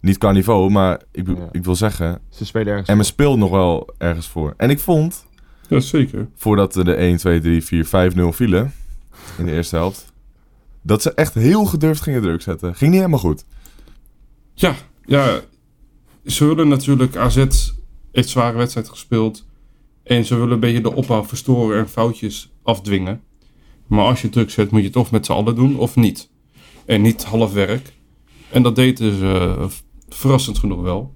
[0.00, 1.48] niet qua niveau, maar ik, be- Ja.
[1.52, 2.18] ik wil zeggen...
[2.28, 2.88] Ze spelen ergens.
[2.88, 4.54] Emmen speelt nog wel ergens voor.
[4.56, 5.26] En ik vond,
[5.68, 6.28] Ja, zeker.
[6.36, 8.72] voordat de 1, 2, 3, 4, 5-0 vielen...
[9.38, 10.12] in de eerste helft...
[10.82, 12.74] dat ze echt heel gedurfd gingen druk zetten.
[12.74, 13.44] Ging niet helemaal goed.
[14.58, 15.40] Ja, ja.
[16.24, 17.16] Ze willen natuurlijk...
[17.16, 17.44] AZ
[18.12, 19.46] heeft zware wedstrijd gespeeld.
[20.02, 23.22] En ze willen een beetje de opbouw verstoren en foutjes afdwingen.
[23.86, 26.30] Maar als je druk zet, moet je het of met z'n allen doen of niet.
[26.84, 27.92] En niet half werk.
[28.50, 29.66] En dat deden ze eh,
[30.08, 31.14] verrassend genoeg wel.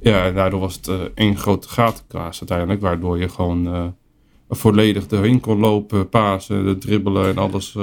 [0.00, 2.80] Ja, daardoor was het eh, één grote gatenkaas uiteindelijk.
[2.80, 3.86] Waardoor je gewoon eh,
[4.48, 7.76] volledig doorheen kon lopen, pasen, dribbelen en alles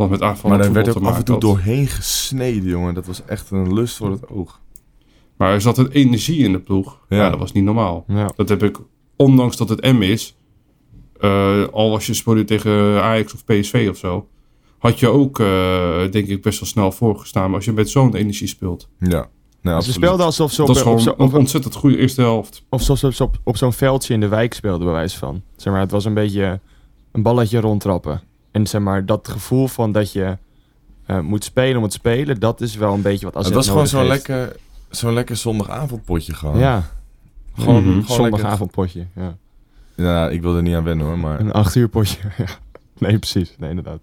[0.00, 2.94] wat met aanval Maar daar werd ook af en toe doorheen gesneden, jongen.
[2.94, 4.60] Dat was echt een lust voor het oog.
[5.36, 6.98] Maar er zat een energie in de ploeg.
[7.08, 7.16] Ja.
[7.16, 7.30] Ja.
[7.30, 8.04] dat was niet normaal.
[8.08, 8.30] Ja.
[8.36, 8.78] Dat heb ik,
[9.16, 10.36] ondanks dat het M is,
[11.20, 14.28] eh, al als je speelde tegen Ajax of PSV of zo,
[14.78, 18.48] had je ook, eh, denk ik, best wel snel voorgestaan als je met zo'n energie
[18.48, 18.88] speelt.
[18.98, 19.28] Ja.
[19.62, 22.62] Nee, Ze speelden alsof ze op, dat is op, gewoon op, ontzettend goede eerste helft.
[22.68, 25.42] of alsof ze op, op zo'n veldje in de wijk speelden, bij wijze van.
[25.56, 26.60] Zeg maar, het was een beetje
[27.12, 28.22] een balletje rondtrappen.
[28.50, 30.38] En zeg maar, dat gevoel van dat je
[31.06, 33.68] eh, moet spelen om het spelen, dat is wel een beetje wat AZ Het was
[33.68, 34.56] gewoon zo'n lekker,
[34.90, 36.58] zo'n lekker zondagavondpotje gewoon.
[36.58, 36.82] Ja,
[37.54, 38.00] Gewoon, Mhm.
[38.02, 39.06] gewoon zondagavondpotje.
[39.14, 39.36] Ja.
[39.94, 41.40] Ja, ik wil er niet aan wennen hoor, maar...
[41.40, 42.18] Een acht uur potje.
[42.38, 42.44] ja.
[42.98, 43.54] Nee, precies.
[43.58, 44.00] Nee, inderdaad.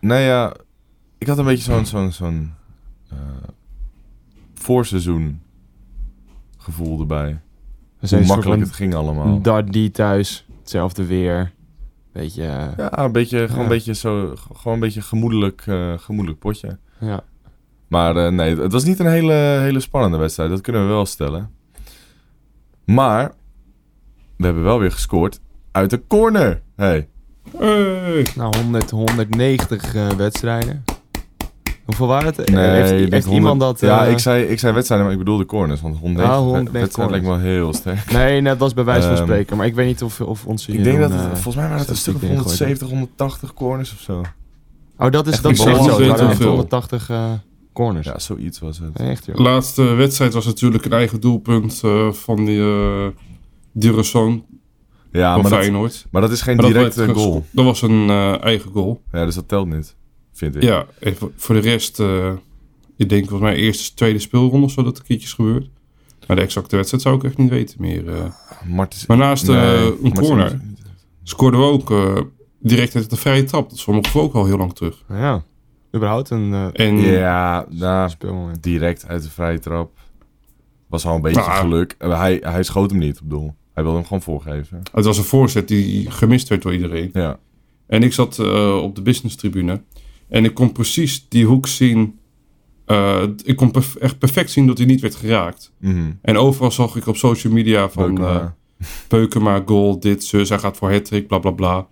[0.00, 0.54] Nee, ja...
[1.18, 2.52] Ik had een beetje zo'n, zo'n, zo'n...
[3.10, 3.16] eh,
[4.54, 5.40] voorseizoen
[6.58, 7.40] gevoel erbij.
[8.08, 9.40] Hoe makkelijk het ging allemaal.
[9.40, 11.52] Dardy thuis, hetzelfde weer.
[12.12, 13.62] Beetje, eh, Ja, een beetje, gewoon Ja.
[13.62, 14.34] een beetje zo...
[14.52, 16.78] Gewoon een beetje gemoedelijk, eh, gemoedelijk potje.
[17.00, 17.20] ja.
[17.88, 20.50] Maar eh, nee, het was niet een hele, hele spannende wedstrijd.
[20.50, 21.50] Dat kunnen we wel stellen.
[22.84, 23.32] Maar
[24.36, 25.40] we hebben wel weer gescoord
[25.72, 26.62] uit de corner.
[26.76, 27.08] Hey.
[27.58, 28.26] Hey.
[28.36, 30.84] Nou, 100, 190 eh, wedstrijden.
[31.90, 32.50] Hoeveel waren het?
[32.50, 33.88] Nee, heeft je heeft denkt iemand 100 dat...
[33.88, 35.80] Ja, eh, ik zei, ik zei wedstrijden, maar ik bedoelde corners.
[35.80, 38.12] Want 190 Ah, 190 wedstrijden lijkt me wel heel sterk.
[38.12, 39.56] Nee, net was bij wijze van Ehm, spreken.
[39.56, 41.78] Maar ik weet niet of, of onze Ik denk dat het, eh, volgens mij waren
[41.78, 44.22] het een stuk of statistieken ingooit 170, 180 corners of zo.
[44.98, 45.82] Oh, dat is, Echt dat is echt zo.
[45.82, 46.48] belachelijk Het waren echt veel.
[46.48, 47.32] 180 eh,
[47.72, 48.06] corners.
[48.06, 48.96] Ja, zoiets was het.
[48.96, 49.36] Echt, joh.
[49.36, 53.06] Laatste wedstrijd was natuurlijk een eigen doelpunt eh, van die uh,
[53.72, 54.44] Durazon
[55.12, 56.06] Ja, van maar dat, Feyenoord.
[56.10, 57.46] maar dat is geen Maar dat directe goal.
[57.50, 59.02] Dat was een eigen goal.
[59.12, 59.96] Ja, dus dat telt niet,
[60.40, 60.62] vind ik.
[60.62, 60.86] Ja,
[61.36, 62.32] voor de rest, eh,
[62.96, 65.68] ik denk volgens mij eerste, tweede speelronde of zo dat er keertjes gebeurt.
[66.26, 68.08] Maar de exacte wedstrijd zou ik echt niet weten meer.
[68.08, 68.24] eh.
[68.66, 70.60] Martens, Maar naast eh, Nee, een Martens- corner
[71.22, 72.16] scoorden we ook eh,
[72.58, 73.68] direct uit de vrije trap.
[73.68, 75.04] Dat is voor mijn gevoel ook al heel lang terug.
[75.08, 75.44] Ja,
[75.94, 78.62] überhaupt een En Ja, nou, speelmoment.
[78.62, 79.98] direct uit de vrije trap.
[80.88, 81.94] Was al een beetje Nou, geluk.
[81.98, 83.54] Hij, hij schoot hem niet op doel.
[83.74, 84.80] Hij wilde hem gewoon voorgeven.
[84.92, 87.10] het was een voorzet die gemist werd door iedereen.
[87.12, 87.38] Ja.
[87.86, 89.82] En ik zat eh, op de business tribune.
[90.30, 92.18] En ik kon precies die hoek zien.
[92.86, 95.72] eh, ik kon perf- echt perfect zien dat hij niet werd geraakt.
[95.78, 96.10] Mhm.
[96.22, 98.40] En overal zag ik op social media van Beukema.
[98.78, 101.86] eh Peukema, goal, dit, zus, hij gaat voor hat bla bla bla.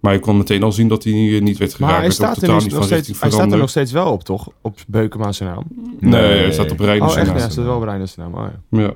[0.00, 1.92] Maar je kon meteen al zien dat hij niet niet werd geraakt.
[1.92, 3.92] Maar hij staat, er totaal nu niet nog van steeds, hij staat er nog steeds
[3.92, 4.48] wel op, toch?
[4.60, 5.64] Op Beukema zijn naam.
[6.00, 7.26] Nee, hij staat op Oh, Reinders echt?
[7.26, 7.40] Ja, naam.
[7.42, 8.34] hij staat wel op Reiners naam.
[8.34, 8.80] Oh, ja.
[8.80, 8.94] Ja.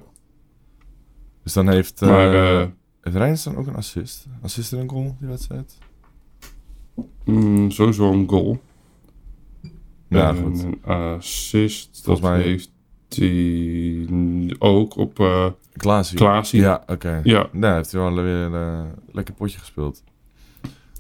[1.43, 2.67] Dus dan heeft, eh Maar eh,
[3.01, 4.27] heeft Reinders dan ook een assist?
[4.43, 5.79] Assist en een goal, die wedstrijd?
[7.25, 8.61] mm, sowieso een goal.
[10.09, 10.63] Ja, en goed.
[10.63, 12.01] een assist.
[12.05, 12.75] Volgens mij- heeft
[13.09, 16.17] Die ook op eh Klaasie.
[16.19, 16.61] Klaasie.
[16.61, 17.21] Ja, oké.
[17.25, 20.03] Ja, Nou, heeft hij wel weer eh lekker potje gespeeld.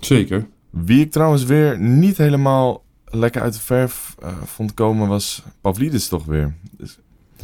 [0.00, 0.46] zeker.
[0.70, 6.08] Wie ik trouwens weer niet helemaal lekker uit de verf eh, vond komen was Pavlidis
[6.08, 6.54] toch weer.
[6.70, 6.98] Dus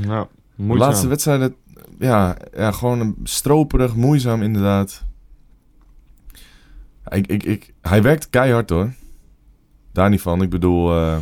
[0.06, 0.88] Nou, de moeizaam.
[0.88, 1.54] laatste wedstrijden,
[1.98, 5.04] ja, ja, gewoon een stroperig, moeizaam inderdaad.
[7.08, 8.92] Ik, ik, ik, hij werkt keihard hoor.
[9.92, 10.42] Daar niet van.
[10.42, 11.16] Ik bedoel, eh,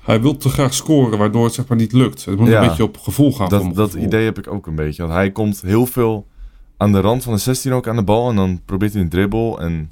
[0.00, 2.24] Hij wil te graag scoren, waardoor het zeg maar niet lukt.
[2.24, 2.62] Het moet Ja.
[2.62, 3.48] een beetje op gevoel gaan.
[3.48, 4.06] dat, dat gevoel.
[4.06, 5.02] idee heb ik ook een beetje.
[5.02, 6.26] Want hij komt heel veel
[6.76, 8.30] aan de rand van de 16 ook aan de bal.
[8.30, 9.60] En dan probeert hij een dribbel.
[9.60, 9.90] En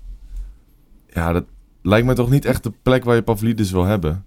[1.15, 1.45] ja, dat
[1.83, 4.25] lijkt me toch niet echt de plek waar je Pavlidis wil hebben.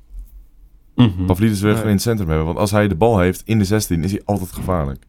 [0.96, 1.26] Mhm.
[1.26, 2.46] Pavlidis wil gewoon in het centrum hebben.
[2.46, 5.04] Want als hij de bal heeft in de 16, is hij altijd gevaarlijk.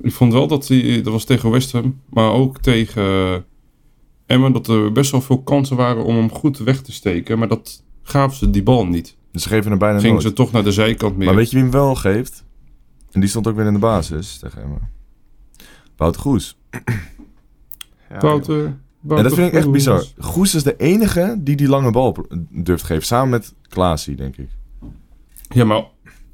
[0.00, 3.36] Ik vond wel dat hij, dat was tegen West Ham, maar ook tegen eh,
[4.26, 7.38] Emmen, dat er best wel veel kansen waren om hem goed weg te steken.
[7.38, 9.16] Maar dat gaven ze die bal niet.
[9.32, 10.26] Dus ze geven hem bijna Gingen nooit.
[10.26, 11.26] ze toch naar de zijkant meer.
[11.26, 12.44] Maar weet je wie hem wel geeft?
[13.10, 14.78] En die stond ook weer in de basis tegen hem.
[15.96, 16.58] Wouter Goes.
[18.10, 18.64] Ja, Wouter,
[19.08, 20.04] En dat vind ik echt bizar.
[20.18, 23.04] Goes is de enige die die lange bal durft geven.
[23.06, 24.48] Samen met Klaasie, denk ik.
[25.48, 25.84] Ja, maar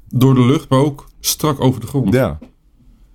[0.09, 2.13] door de lucht, maar ook strak over de grond.
[2.13, 2.39] Ja,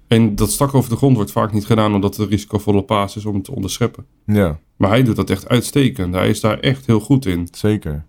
[0.09, 3.17] En dat strak over de grond wordt vaak niet gedaan omdat het een risicovolle paas
[3.17, 4.07] is om het te onderscheppen.
[4.27, 6.15] ja, Maar hij doet dat echt uitstekend.
[6.15, 7.49] Hij is daar echt heel goed in.
[7.51, 8.05] zeker.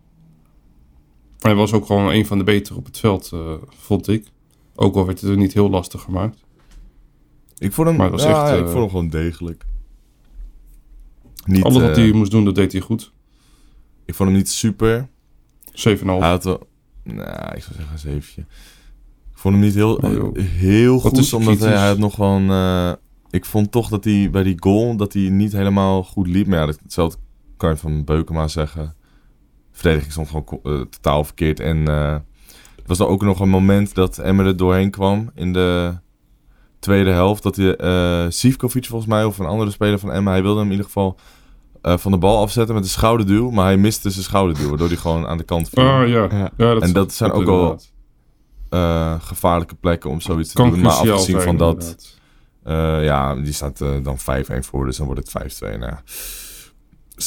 [1.41, 4.27] Hij was ook gewoon een van de betere op het veld, eh, vond ik.
[4.75, 6.43] Ook al werd het er niet heel lastig gemaakt.
[7.57, 9.65] Ik vond hem, Maar was ja, echt, ik eh, vond hem gewoon degelijk.
[11.45, 13.11] Niet, Alles wat eh, hij moest doen, dat deed hij goed.
[14.05, 15.07] Ik vond hem niet super.
[15.65, 15.73] 7,5.
[16.05, 16.67] Hij had wel...
[17.03, 18.41] Nou, ik zou zeggen een zeventje.
[19.31, 21.79] Ik vond hem niet heel, Oh, heel Wat goed, is omdat hij, kritisch?
[21.79, 22.49] hij had nog gewoon...
[22.49, 22.91] eh,
[23.29, 26.47] ik vond toch dat hij bij die goal, dat hij niet helemaal goed liep.
[26.47, 27.19] Maar ja, hetzelfde
[27.57, 28.95] kan je van Beukema zeggen.
[29.81, 31.59] Verdediging stond gewoon eh, totaal verkeerd.
[31.59, 35.53] En eh, er was dan ook nog een moment dat Emmer er doorheen kwam in
[35.53, 35.93] de
[36.79, 37.43] tweede helft.
[37.43, 40.65] Dat hij, eh Sivkovic volgens mij, of een andere speler van Emma, hij wilde hem
[40.65, 41.17] in ieder geval
[41.81, 43.49] eh, van de bal afzetten met een schouderduw.
[43.49, 45.83] Maar hij miste zijn schouderduw, waardoor hij gewoon aan de kant viel.
[45.83, 46.27] Ah ja.
[46.31, 46.51] Ja.
[46.57, 46.73] ja.
[46.73, 47.79] dat En dat zijn ook
[48.71, 50.81] eh, gevaarlijke plekken om zoiets te doen.
[50.81, 51.95] Maar afgezien zijn, van dat,
[52.63, 55.77] eh, ja, die staat eh, dan 5-1 voor, dus dan wordt het 5-2.
[55.77, 55.93] Nou,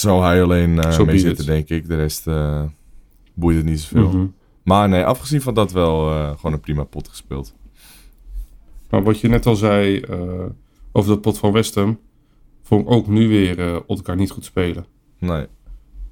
[0.00, 1.50] zou hij alleen eh, Zo mee zitten, it.
[1.50, 1.88] denk ik.
[1.88, 2.62] De rest eh,
[3.34, 4.08] boeit het niet zoveel.
[4.08, 4.26] Mhm.
[4.62, 7.54] Maar nee, afgezien van dat wel eh, gewoon een prima pot gespeeld.
[8.90, 10.18] Maar wat je net al zei eh,
[10.92, 11.98] over dat pot van West Ham,
[12.62, 14.86] vond ik ook nu weer eh elkaar niet goed spelen.
[15.18, 15.46] Nee.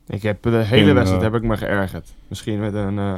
[0.07, 2.15] Ik heb de hele En, wedstrijd heb ik me geërgerd.
[2.29, 2.99] Misschien met een...
[2.99, 3.15] eh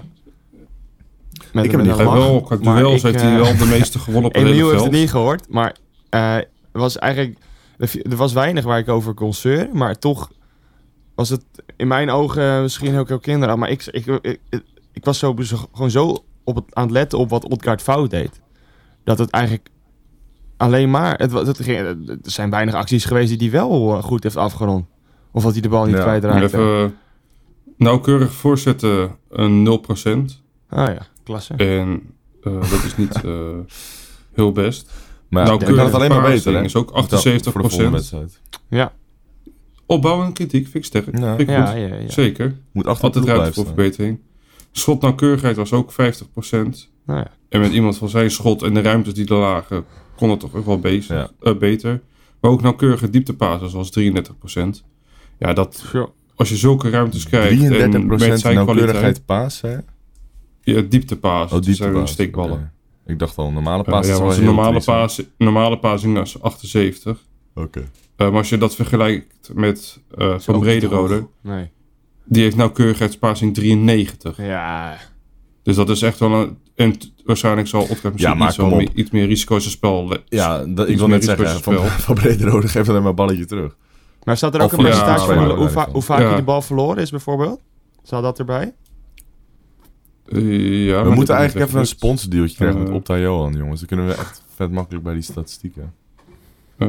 [1.53, 2.15] met Ik heb het een niet lach.
[2.15, 5.11] wel, qua duels heeft hij wel de meeste gewonnen op het hele heeft het niet
[5.11, 5.77] gehoord, maar
[6.73, 7.39] was eigenlijk...
[7.79, 10.31] Er was weinig waar ik over kon zeuren, maar toch
[11.15, 11.45] was het
[11.77, 13.61] in mijn ogen misschien ook heel kinderachtig.
[13.61, 15.35] Maar ik, ik, ik, ik, was zo,
[15.73, 18.41] gewoon zo op het, aan het letten op wat Odgaard fout deed.
[19.05, 19.69] Dat het eigenlijk
[20.57, 21.19] alleen maar...
[21.19, 24.87] Het, het, ging- er zijn weinig acties geweest die hij wel eh, goed heeft afgerond.
[25.33, 26.03] Of dat hij de bal niet Ja.
[26.03, 26.45] kwijtraakte.
[26.45, 26.97] Even
[27.77, 29.81] nauwkeurig voorzetten een
[30.29, 30.33] 0%.
[30.69, 31.55] Ah ja, klasse.
[31.55, 32.03] En
[32.43, 33.49] eh, dat is niet eh,
[34.33, 34.93] heel best.
[35.29, 36.63] Maar Nou, kan het alleen maar beter, hè?
[36.63, 37.91] is ook Voor de volgende 78%.
[37.91, 38.41] wedstrijd.
[38.69, 38.93] Ja,
[39.87, 41.19] Opbouw en kritiek vind ik sterk.
[41.19, 41.37] Ja.
[41.37, 41.81] Vind ik ja, goed.
[41.81, 42.11] ja, ja.
[42.11, 42.57] Zeker.
[42.73, 44.19] Moet achter Altijd ruimte voor verbetering.
[44.73, 45.95] Schotnauwkeurigheid was ook 50%.
[47.07, 47.31] Nou ja.
[47.49, 49.85] En met iemand van zijn schot en de ruimtes die er lagen,
[50.17, 51.31] kon het toch ook wel bezig, Ja.
[51.41, 52.01] eh, beter.
[52.41, 54.85] Maar ook nauwkeurige dieptepases was 33%.
[55.39, 55.85] Ja, dat,
[56.35, 59.77] als je zulke ruimtes krijgt en 33% met zijn kwaliteit, nauwkeurigheid paas, hè?
[60.61, 62.73] ja, dieptepases, Oh, die diepte zijn steekballen.
[63.07, 66.43] Ik dacht al, normale paas ja, is wel was een normale, paas, normale passing is
[66.43, 67.25] 78.
[67.55, 67.85] Oké.
[68.17, 71.27] Maar als je dat vergelijkt met eh Van Brederode.
[71.41, 71.71] Nee.
[72.25, 74.37] die heeft nauwkeurigheidspassing 93.
[74.37, 74.97] Ja,
[75.63, 76.59] Dus dat is echt wel een...
[76.75, 78.85] En waarschijnlijk zal misschien maar iets, wel kom op.
[78.85, 80.17] meer, iets meer risico in zijn spel...
[80.29, 83.45] Ja, dat, ik wil net zeggen, risico's van, van Brederode geeft alleen maar een balletje
[83.45, 83.77] terug.
[84.25, 85.85] Maar staat er Of ook een voor- percentage ja, van ja, hoe, hoe, ja, va-
[85.87, 85.93] ja.
[85.93, 86.31] hoe vaak Ja.
[86.31, 87.61] je de bal verloren is bijvoorbeeld?
[88.03, 88.75] Staat dat erbij?
[90.27, 91.97] Eh, ja, we moeten eigenlijk even een lukt.
[91.97, 92.95] sponsordealtje krijgen met Eh.
[92.95, 93.79] Opta Johan, jongens.
[93.79, 95.95] Dan kunnen we echt vet makkelijk bij die statistieken.
[96.79, 96.89] Eh,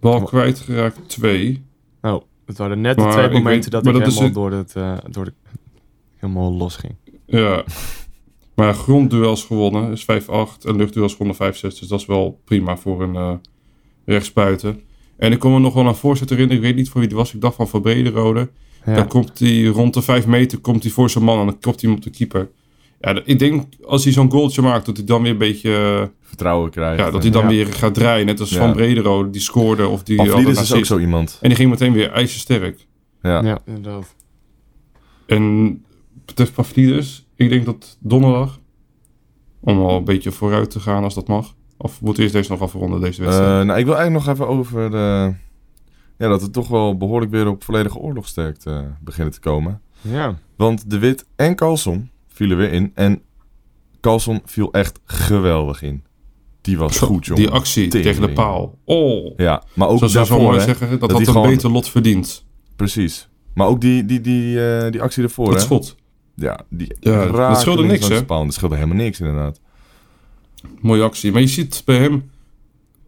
[0.00, 1.64] bal kwijtgeraakt 2.
[2.02, 4.96] Oh, het waren net de twee momenten weet- dat ik dat helemaal door, het, eh,
[5.10, 5.32] door de...
[6.16, 6.94] Helemaal los ging.
[7.26, 7.64] Ja.
[8.54, 11.60] Maar grondduels gewonnen is 5-8 en luchtduels gewonnen 5-6.
[11.60, 13.32] Dus dat is wel prima voor een eh
[14.04, 14.80] rechtsbuiten.
[15.16, 16.62] En ik kom me nog wel een voorzet herinneren.
[16.62, 17.34] Ik weet niet voor wie het was.
[17.34, 18.50] Ik dacht van Van Brederode.
[18.86, 18.94] Ja.
[18.94, 21.80] Dan komt hij rond de 5 meter komt hij voor zijn man en dan kopt
[21.80, 22.50] hij hem op de keeper.
[23.00, 25.98] Ja, ik denk als hij zo'n goaltje maakt, dat hij dan weer een beetje...
[26.00, 27.04] eh, Vertrouwen krijgen.
[27.04, 27.48] Ja, dat hij dan Ja.
[27.48, 28.26] weer gaat draaien.
[28.26, 28.58] Net als Ja.
[28.58, 30.16] Van Brederode, die scoorde of die...
[30.16, 31.38] Pavlidis is ook zo iemand.
[31.40, 32.86] En die ging meteen weer ijzersterk.
[33.22, 33.42] Ja.
[33.44, 34.14] Ja, inderdaad.
[35.26, 35.84] En
[36.24, 38.60] betreft Pavlidis, ik denk dat donderdag
[39.60, 41.54] Om al een beetje vooruit te gaan als dat mag.
[41.76, 43.66] Of moet eerst deze nog afronden, deze Eh, wedstrijd?
[43.66, 45.34] nou, ik wil eigenlijk nog even over de,
[46.18, 49.80] ja, dat we toch wel behoorlijk weer op volledige oorlogsterkte eh, beginnen te komen.
[50.00, 50.38] Ja.
[50.56, 52.90] Want De Wit en Carlson vielen weer in.
[52.94, 53.22] En
[54.00, 56.04] Carlson viel echt geweldig in.
[56.60, 57.42] Die was Zo, goed, jongen.
[57.42, 58.06] Die actie Tering.
[58.08, 58.78] tegen de paal.
[58.84, 61.70] Oh, Ja, maar ook zoals zo daarvoor, mooi zeggen, dat, Dat had een gewoon- beter
[61.70, 62.44] lot verdient.
[62.76, 63.28] Precies.
[63.54, 65.96] Maar ook die, die, die, eh, die actie ervoor, Dat schot.
[66.34, 68.24] Ja, die Ja, dat scheelde niks, hè?
[68.24, 69.60] Dat scheelde helemaal niks, inderdaad.
[70.80, 71.32] Mooie actie.
[71.32, 72.30] Maar je ziet bij hem,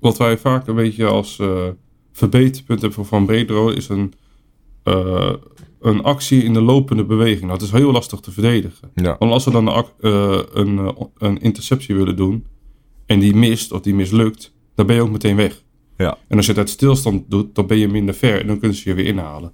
[0.01, 1.69] wat wij vaak een beetje als eh
[2.13, 4.13] verbeterpunt hebben Van Bredero, is een,
[4.83, 5.33] eh,
[5.81, 7.41] een actie in de lopende beweging.
[7.41, 8.91] Nou, het is heel lastig te verdedigen.
[8.95, 9.17] Ja.
[9.19, 12.47] Want als we dan een, eh, een, eh, een interceptie willen doen
[13.07, 15.63] en die mist of die mislukt, dan ben je ook meteen weg.
[15.97, 16.17] Ja.
[16.29, 18.77] En als je het uit stilstand doet, dan ben je minder ver en dan kunnen
[18.77, 19.53] ze je weer inhalen.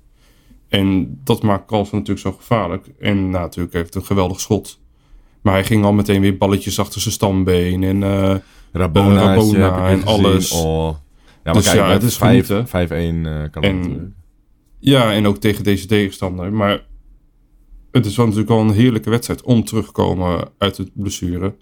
[0.69, 2.87] En dat maakt Carlsen natuurlijk zo gevaarlijk.
[2.99, 4.79] En nou, natuurlijk heeft hij een geweldig schot.
[5.41, 7.83] Maar hij ging al meteen weer balletjes achter zijn stambeen.
[7.83, 8.35] En eh,
[8.73, 10.51] Rabona, Rabona en alles.
[10.51, 10.89] Oh.
[11.45, 12.69] Ja, maar Dus kijk, ja, het is 5 genieten.
[12.69, 14.01] 5-1 eh, kan En- dat.
[14.85, 16.53] Ja, en ook tegen deze tegenstander.
[16.53, 16.85] Maar
[17.91, 21.55] het is wel natuurlijk wel een heerlijke wedstrijd om terug te komen uit het blessure.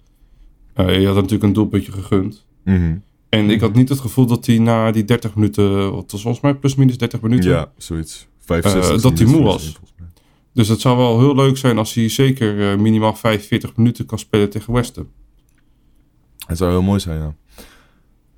[0.73, 2.45] Eh, je had natuurlijk een doelpuntje gegund.
[2.63, 2.97] Mhm.
[3.29, 6.43] En ik had niet het gevoel dat hij na die 30 minuten, wat was volgens
[6.43, 7.49] mij plus minus 30 minuten.
[7.49, 8.27] Ja, zoiets.
[8.39, 9.79] 65 Eh, dat hij moe was.
[10.53, 14.19] Dus het zou wel heel leuk zijn als hij zeker eh, minimaal 45 minuten kan
[14.19, 15.09] spelen tegen West Ham.
[16.47, 17.35] Het zou heel mooi zijn, ja.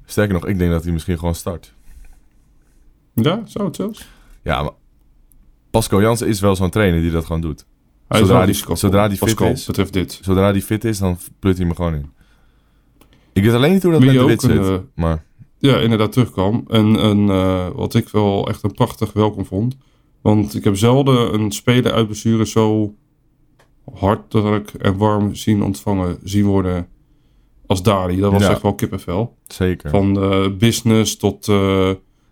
[0.06, 1.74] Sterker nog, ik denk dat hij misschien gewoon start.
[3.14, 4.14] Ja, zou het zelfs.
[4.46, 4.72] Ja, maar
[5.72, 7.66] Pascal Jansen is wel zo'n trainer die dat gewoon doet.
[8.08, 9.66] Hij Zodra die- zodra die fit Pascal, is.
[9.66, 10.20] betreft dit.
[10.22, 12.10] Zodra hij fit is, dan pleurt hij me gewoon in.
[13.34, 14.58] Ik weet alleen niet hoe dat Wie met zit.
[14.60, 15.26] eh, maar
[15.58, 16.64] ja, inderdaad terugkwam.
[16.68, 19.78] En een, eh, wat ik wel echt een prachtig welkom vond.
[20.22, 22.94] Want ik heb zelden een speler uit blessure zo
[23.94, 26.88] hartelijk en warm zien ontvangen, zien worden
[27.68, 28.20] als Dali.
[28.20, 28.50] Dat was Ja.
[28.50, 29.38] echt wel kippenvel.
[29.48, 29.90] zeker.
[29.90, 31.48] Van eh, business tot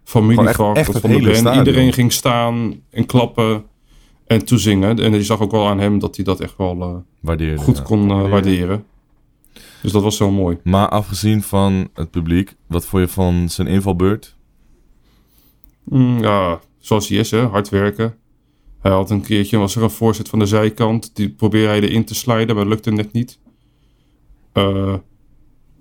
[0.03, 1.37] Echt- familievak echt het van de hele band.
[1.37, 1.65] stadion.
[1.65, 3.63] Iedereen ging staan en klappen
[4.27, 4.99] en toezingen.
[4.99, 7.81] En je zag ook wel aan hem dat hij dat echt wel eh, Waardeer goed
[7.81, 8.85] kon eh, waarderen.
[9.81, 10.57] Dus dat was heel mooi.
[10.63, 14.35] Maar afgezien van het publiek, wat vond je van zijn invalbeurt?
[15.83, 17.41] Mm, ja, zoals hij is, hè?
[17.45, 18.15] hard werken.
[18.81, 21.15] Hij had een keertje, was er een voorzet van de zijkant.
[21.15, 23.39] Die probeerde hij erin te sliden, maar lukte net niet.
[24.53, 24.93] Eh,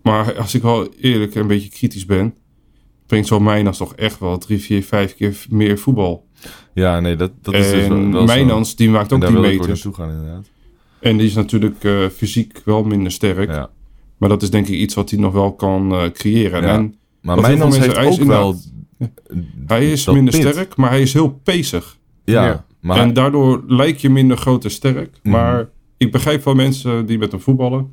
[0.03, 2.35] maar als ik wel eerlijk en een beetje kritisch ben,
[3.13, 6.27] brengt zo'n Mijnans toch echt wel drie, vier, vijf keer meer voetbal.
[6.75, 8.35] Ja, nee, dat, dat is dus wel, wel zo.
[8.35, 10.51] Mijnans, die maakt En ook daar die naartoe gaan, inderdaad.
[11.01, 13.49] En die is natuurlijk eh, fysiek wel minder sterk.
[13.51, 13.71] Ja.
[14.17, 16.63] Maar dat is denk ik iets wat hij nog wel kan eh, creëren.
[16.63, 16.69] Ja.
[16.75, 18.57] En Maar Mijnans heeft hij is ook wel...
[19.67, 20.49] hij is minder pit.
[20.49, 21.99] sterk, maar hij is heel pezig.
[22.25, 22.65] Ja, Ja.
[22.81, 25.19] maar en daardoor lijk je minder groot en sterk.
[25.23, 25.33] Mhm.
[25.33, 27.93] Maar ik begrijp van mensen die met hem voetballen.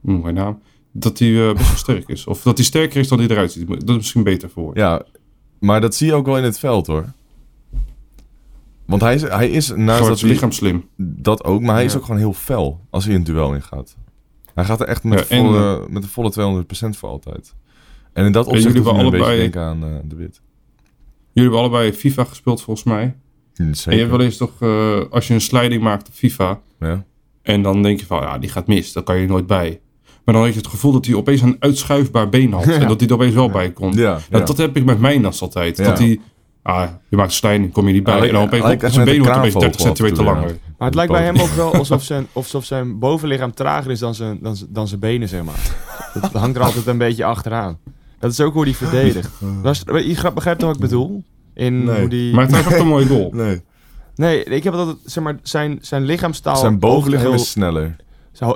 [0.00, 0.58] Mijn naam.
[0.92, 2.26] Dat hij eh, best wel sterk is.
[2.26, 3.68] Of dat hij sterker is dan hij eruit ziet.
[3.68, 4.76] Dat is misschien beter voor.
[4.76, 5.02] Ja,
[5.58, 7.04] maar dat zie je ook wel in het veld hoor.
[8.86, 10.88] Want hij is, hij is naast dat lichaam slim.
[10.96, 13.96] dat ook, maar hij is ook gewoon heel fel als hij een duel ingaat.
[14.54, 17.54] Hij gaat er echt met, Ja, en, volle, met de volle 200% voor altijd.
[18.12, 20.40] En in dat opzicht jullie hebben een beetje allebei- denken aan eh, de wit.
[21.32, 23.02] Jullie hebben allebei FIFA gespeeld volgens mij.
[23.54, 23.98] En je Zeker.
[23.98, 26.60] hebt wel eens toch, eh, als je een sliding maakt op FIFA.
[26.80, 27.04] Ja.
[27.42, 28.92] En dan denk je van, ja, die gaat mis.
[28.92, 29.80] Daar kan je nooit bij.
[30.24, 32.64] Maar dan had je het gevoel dat hij opeens een uitschuifbaar been had.
[32.80, 33.92] En dat hij er opeens wel bij kon.
[33.92, 34.44] Ja, Nou.
[34.44, 35.76] Dat heb ik met Mijnas altijd.
[35.76, 35.84] Ja.
[35.84, 36.20] Dat hij,
[36.62, 38.18] ah, je maakt sliding, kom je niet bij.
[38.18, 40.24] Hij en dan opeens op zijn echt been met wordt een opeens 30 kraanvogel centimeter
[40.24, 40.58] langer.
[40.78, 44.14] Maar het lijkt bij hem ook wel alsof zijn, alsof zijn bovenlichaam trager is dan
[44.14, 45.60] zijn, dan, dan zijn benen, zeg maar.
[46.20, 47.78] Dat hangt er altijd een beetje achteraan.
[48.18, 49.30] Dat is ook hoe hij verdedigt.
[49.62, 51.24] Was- Je begrijpt wat ik bedoel?
[51.54, 52.00] In Nee.
[52.00, 52.34] hoe die...
[52.34, 53.30] Maar het was ook een mooie goal.
[53.32, 53.60] Nee.
[54.14, 56.56] Nee, ik heb altijd, zeg maar, zijn, zijn lichaamstaal...
[56.56, 57.96] Zijn bovenlichaam is sneller.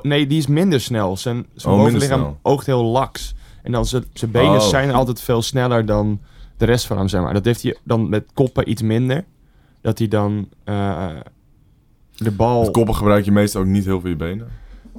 [0.02, 1.16] Nee, die is minder snel.
[1.16, 3.34] Zijn, zijn Oh, bovenlichaam oogt heel laks.
[3.62, 4.60] En dan zijn, zijn benen Oh.
[4.68, 6.20] zijn altijd veel sneller dan
[6.56, 7.34] de rest van hem, zeg maar.
[7.34, 9.24] Dat heeft hij dan met koppen iets minder.
[9.80, 11.06] Dat hij dan eh,
[12.16, 12.60] de bal...
[12.62, 14.48] Met koppen gebruik je meestal ook niet heel veel je benen.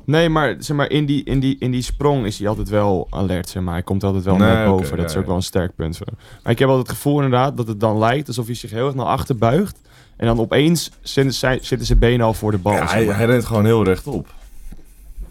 [0.05, 3.07] Nee, maar, zeg maar in, die, in, die, in die sprong is hij altijd wel
[3.09, 3.73] alert, zeg maar.
[3.73, 4.89] Hij komt altijd wel Nee, net boven.
[4.89, 6.17] dat ja, is ook wel een sterk punt van hem.
[6.43, 8.85] Maar ik heb altijd het gevoel inderdaad dat het dan lijkt alsof hij zich heel
[8.85, 9.79] erg naar achter buigt.
[10.17, 12.73] En dan opeens zitten, zijn- zitten zijn benen al voor de bal.
[12.73, 14.33] Ja, zeg hij, hij rent gewoon heel rechtop.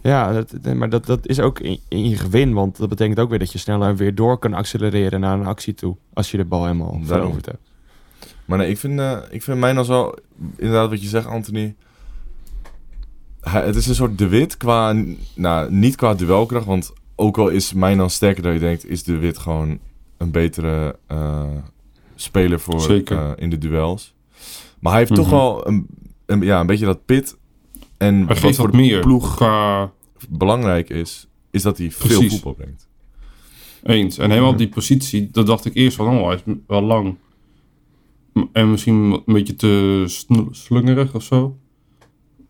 [0.07, 2.53] Ja, dat, maar dat, dat is ook in, in je gewin.
[2.53, 5.73] Want dat betekent ook weer dat je sneller weer door kan accelereren naar een actie
[5.73, 5.95] toe.
[6.13, 7.05] Als je de bal helemaal Daarom.
[7.07, 7.69] veroverd hebt.
[8.45, 10.17] Maar nee, ik vind, eh ik vind mij nog wel...
[10.55, 11.75] Inderdaad wat je zegt, Anthony.
[13.41, 14.95] Hij, het is een soort de wit qua...
[15.35, 16.65] Nou, niet qua duelkracht.
[16.65, 18.89] Want ook al is mij dan sterker dan je denkt...
[18.89, 19.79] Is de wit gewoon
[20.17, 21.43] een betere eh,
[22.15, 23.17] speler voor Zeker.
[23.17, 24.13] eh, in de duels.
[24.79, 25.35] Maar hij heeft toch Mhm.
[25.35, 25.87] wel een,
[26.25, 27.37] een, ja, een beetje dat pit.
[27.97, 29.91] En Hij wat geeft wat meer ploeg qua
[30.29, 32.87] belangrijk is, is dat hij veel voetbal brengt.
[33.83, 34.17] Eens.
[34.17, 37.15] En helemaal die positie, dat dacht ik eerst van, oh, hij is wel lang.
[38.51, 40.03] En misschien een beetje te
[40.51, 41.57] slungerig of zo.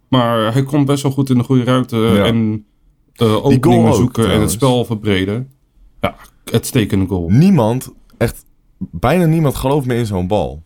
[0.07, 2.25] Maar hij komt best wel goed in de goede ruimte Ja.
[2.25, 2.65] en
[3.13, 5.51] eh openingen ook, zoeken en het spel verbreden.
[6.01, 7.29] Ja, uitstekende goal.
[7.29, 8.45] Niemand, echt
[8.77, 10.63] bijna niemand gelooft meer in zo'n bal.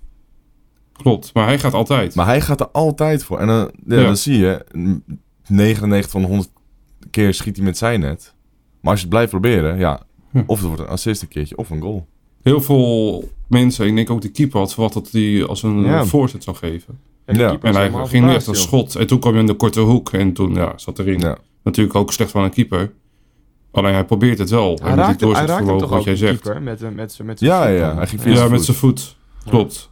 [0.93, 2.15] Klopt, maar hij gaat altijd.
[2.15, 3.39] Maar hij gaat er altijd voor.
[3.39, 4.03] En dan, ja, Ja.
[4.03, 4.65] dan zie je,
[5.47, 6.49] 99 van de 100
[7.09, 8.33] keer schiet hij met zijn net.
[8.81, 10.43] Maar als je het blijft proberen, ja, Hm.
[10.45, 12.07] of het wordt een assist een keertje, of een goal.
[12.41, 16.05] Heel veel mensen, ik denk ook de keeper had verwacht dat hij als een Ja.
[16.05, 16.99] voorzet zou geven.
[17.25, 17.57] En Ja.
[17.61, 18.95] hij ging nu echt een schot.
[18.95, 21.19] En toen kwam hij in de korte hoek en toen ja, zat erin.
[21.19, 21.37] Ja.
[21.63, 22.91] Natuurlijk ook slecht van een keeper.
[23.71, 24.77] Alleen hij probeert het wel.
[24.81, 26.41] Hij en raakt, hij raakt toch wat ook, jij zegt.
[26.41, 28.51] keeper, met, met, met, zijn- met zijn Ja, voet ja, hij ging via Ja, zijn
[28.51, 29.17] met zijn voet.
[29.49, 29.90] Klopt.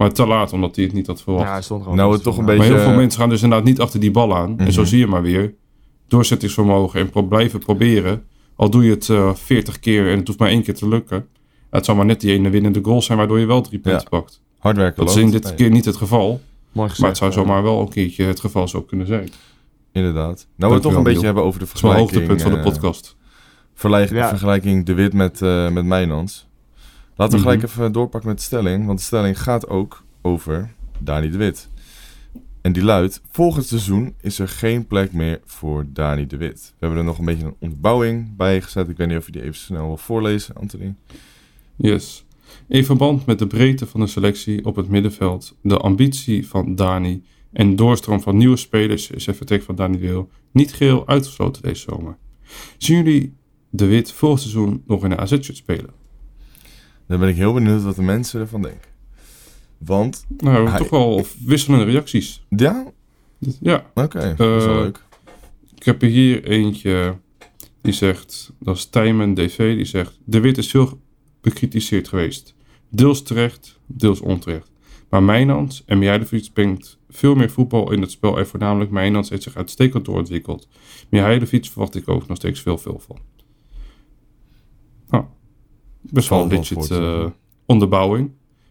[0.00, 1.44] Maar te laat, omdat hij het niet had verwacht.
[1.46, 3.42] Ja, hij stond gewoon Nou, het toch een maar beetje- heel veel mensen gaan dus
[3.42, 4.58] inderdaad niet achter die bal aan.
[4.58, 4.90] En zo Mhm.
[4.90, 5.54] zie je maar weer.
[6.08, 8.24] Doorzettingsvermogen en pro- blijven proberen.
[8.56, 11.26] Al doe je het 40 keer en het hoeft maar één keer te lukken.
[11.70, 14.42] Het zou maar net die ene winnende goal zijn waardoor je wel drie punten pakt.
[14.58, 16.40] Hard werken Dat is in dit Nee, keer niet het geval.
[16.72, 17.36] Mooi Maar het zou ja.
[17.36, 19.28] zomaar wel een keertje het geval zo kunnen zijn.
[19.92, 20.46] Inderdaad.
[20.56, 22.10] Nou, we het toch een beetje hebben over de is mijn vergelijking.
[22.28, 23.16] hoogtepunt van de eh, podcast.
[23.74, 24.28] vergelijk- Ja.
[24.28, 26.48] Vergelijking De Wit met, eh met Mijnans.
[27.20, 27.50] Laten we Mhm.
[27.52, 28.86] gelijk even doorpakken met de stelling.
[28.86, 31.68] Want de stelling gaat ook over Dani De Wit.
[32.60, 36.60] En die luidt, volgend seizoen is er geen plek meer voor Dani De Wit.
[36.70, 38.88] We hebben er nog een beetje een ontbouwing bij gezet.
[38.88, 40.94] Ik weet niet of je die even snel wil voorlezen, Anthony.
[41.76, 42.24] Yes.
[42.68, 47.22] In verband met de breedte van de selectie op het middenveld, de ambitie van Dani
[47.52, 51.62] en doorstroom van nieuwe spelers is het vertrek van Dani de Wil niet geheel uitgesloten
[51.62, 52.16] deze zomer.
[52.78, 53.34] Zien jullie
[53.70, 55.98] de Wit volgend seizoen nog in de AZ-shirt spelen?
[57.10, 58.88] Dan ben ik heel benieuwd wat de mensen ervan denken.
[59.78, 62.44] Want, Nou, Hij- toch wel wisselende reacties.
[62.48, 62.92] ja,
[63.60, 65.04] Ja, oké, dat is wel Eh, leuk.
[65.76, 67.16] ik heb er hier eentje
[67.80, 71.00] die zegt, dat is Tijmen DV, die zegt, de Wit is veel
[71.40, 72.54] bekritiseerd geweest.
[72.88, 74.70] Deels terecht, deels onterecht.
[75.08, 79.42] Maar Mijnans en Mihailovic brengt veel meer voetbal in het spel en voornamelijk Mijnans heeft
[79.42, 80.68] zich uitstekend doorontwikkeld.
[81.08, 83.18] Mihailovic verwacht ik ook nog steeds veel, veel van.
[86.00, 87.24] Best wel een legit eh,
[87.66, 88.30] onderbouwing.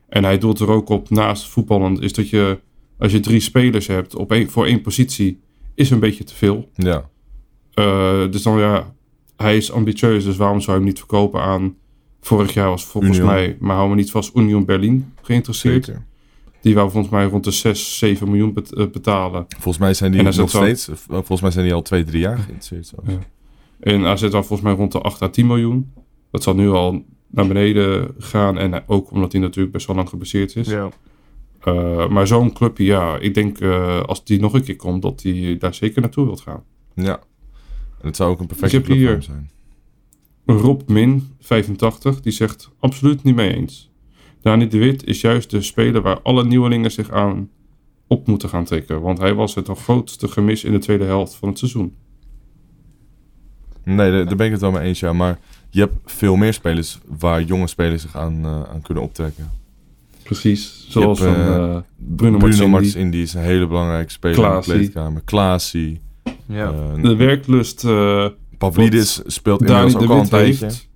[0.10, 2.60] En hij doelt er ook op naast voetballen is dat je,
[2.98, 5.40] als je drie spelers hebt op één, voor één positie,
[5.76, 6.70] is een beetje te veel.
[6.76, 7.10] Ja,
[7.74, 8.94] Eh, dus dan ja,
[9.36, 11.76] hij is ambitieus, dus waarom zou je hem niet verkopen aan...
[12.22, 13.32] Vorig jaar was volgens Union.
[13.34, 15.86] mij, maar hou me niet vast, Union Berlin geïnteresseerd.
[15.86, 16.06] zeker.
[16.62, 19.46] Die wou volgens mij rond de 6, 7 miljoen eh, betalen.
[19.50, 22.92] Volgens mij zijn die nog steeds, volgens mij zijn die al twee, drie jaar geïnteresseerd.
[23.08, 23.20] Ja.
[23.80, 25.92] En AZ wou volgens mij rond de 8 à 10 miljoen.
[26.32, 28.58] Dat zal nu al naar beneden gaan.
[28.58, 30.68] En ook omdat hij natuurlijk best wel lang gebaseerd is.
[30.68, 30.90] Ja.
[31.60, 35.22] Eh, maar zo'n clubje, ja, ik denk eh, als die nog een keer komt, dat
[35.24, 36.64] hij daar zeker naartoe wilt gaan.
[36.96, 37.20] Ja.
[38.02, 39.50] En het zou ook een perfecte Ik heb club hier- zijn.
[40.46, 43.92] Rob Min, 85, die zegt absoluut niet mee eens.
[44.42, 47.50] Dani de Wit is juist de speler waar alle nieuwelingen zich aan
[48.08, 49.02] op moeten gaan trekken.
[49.02, 51.96] Want hij was het grootste gemis in de tweede helft van het seizoen.
[53.84, 55.14] Nee, daar, daar ben ik het wel mee eens, ja.
[55.14, 55.40] Maar
[55.70, 59.52] je hebt veel meer spelers waar jonge spelers zich aan, eh, aan kunnen optrekken.
[60.24, 60.86] Precies.
[60.90, 62.96] Zoals hebt, eh, eh, Bruno Bruno Martins.
[62.96, 64.74] Indy is een hele belangrijke speler in Klaasie.
[64.74, 65.22] de kleedkamer.
[65.26, 66.02] Klaasie.
[66.46, 66.72] Ja.
[67.02, 70.66] De werklust uh, Pavlidis speelt inmiddels de ook al een tijdje.
[70.66, 70.88] heeft.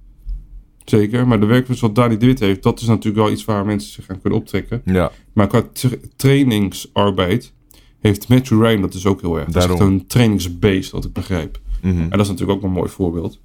[0.86, 3.65] Zeker, maar de werklust wat Dani de Wit heeft, dat is natuurlijk wel iets waar
[3.65, 4.82] mensen zich aan kunnen optrekken.
[4.86, 7.53] Ja, Maar qua tra- trainingsarbeid
[7.99, 9.45] heeft Matthew Ryan dat is ook heel erg.
[9.45, 9.80] Dat is Daarom.
[9.80, 11.59] echt een trainingsbeest, wat ik begrijp.
[11.82, 12.01] mhm.
[12.01, 13.39] En dat is natuurlijk ook een mooi voorbeeld.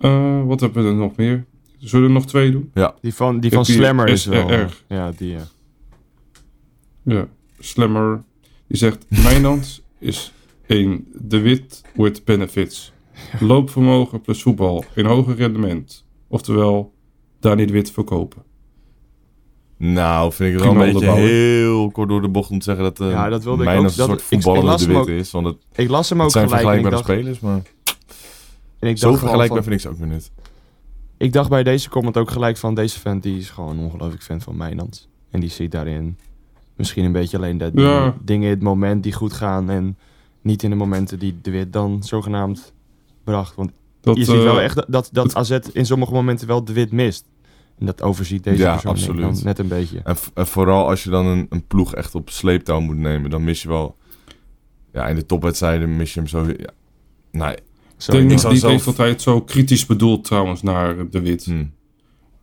[0.00, 1.44] Eh, wat hebben we er nog meer?
[1.78, 2.72] Zullen we er nog twee doen?
[3.00, 4.50] Die van, die van Slammer is wel...
[4.88, 5.30] Ja, die...
[5.30, 5.42] ja.
[7.02, 7.28] Ja.
[7.58, 8.22] Slammer.
[8.66, 10.32] Die zegt, Mijnland is
[10.66, 12.92] een de wit with benefits.
[13.40, 16.04] Loopvermogen plus voetbal in hoger rendement.
[16.28, 16.92] Oftewel,
[17.40, 18.42] daar niet wit verkopen.
[19.76, 22.84] Nou, vind ik het wel een beetje heel kort door de bocht om te zeggen
[22.84, 24.80] dat uh, Ja, dat wilde ik Mijnans ook- een dat- soort ik- ik voetballende las
[24.80, 25.30] de wit ook- is.
[25.30, 27.62] Want het, Ik las hem ook het zijn gelijk vergelijkbare dacht, spelers, maar
[28.80, 30.30] en ik zo vergelijkbaar vind ik ze ook weer niet.
[31.16, 34.22] Ik dacht bij deze comment ook gelijk van deze vent die is gewoon een ongelooflijk
[34.22, 35.08] fan van Mijnans.
[35.30, 36.18] En die ziet daarin
[36.76, 38.16] misschien een beetje alleen de Ja.
[38.22, 39.98] dingen, in het moment die goed gaan en
[40.42, 42.72] niet in de momenten die de Wit dan zogenaamd
[43.24, 43.54] bracht.
[43.54, 43.70] Want
[44.00, 46.72] Dat, je ziet eh, wel echt dat, dat, dat AZ in sommige momenten wel de
[46.72, 47.24] Wit mist.
[47.78, 49.20] En dat overziet deze Ja, persoon absoluut.
[49.22, 50.00] dan net een beetje.
[50.04, 53.44] En, en vooral als je dan een, een ploeg echt op sleeptouw moet nemen, dan
[53.44, 53.96] mis je wel...
[54.92, 56.46] Ja, in de topwedstrijden mis je hem zo...
[56.46, 56.70] Ja,
[57.30, 57.56] nee.
[58.06, 61.44] Ik denk niet zelf- eens dat hij het zo kritisch bedoelt trouwens naar de wit.
[61.44, 61.64] Hm.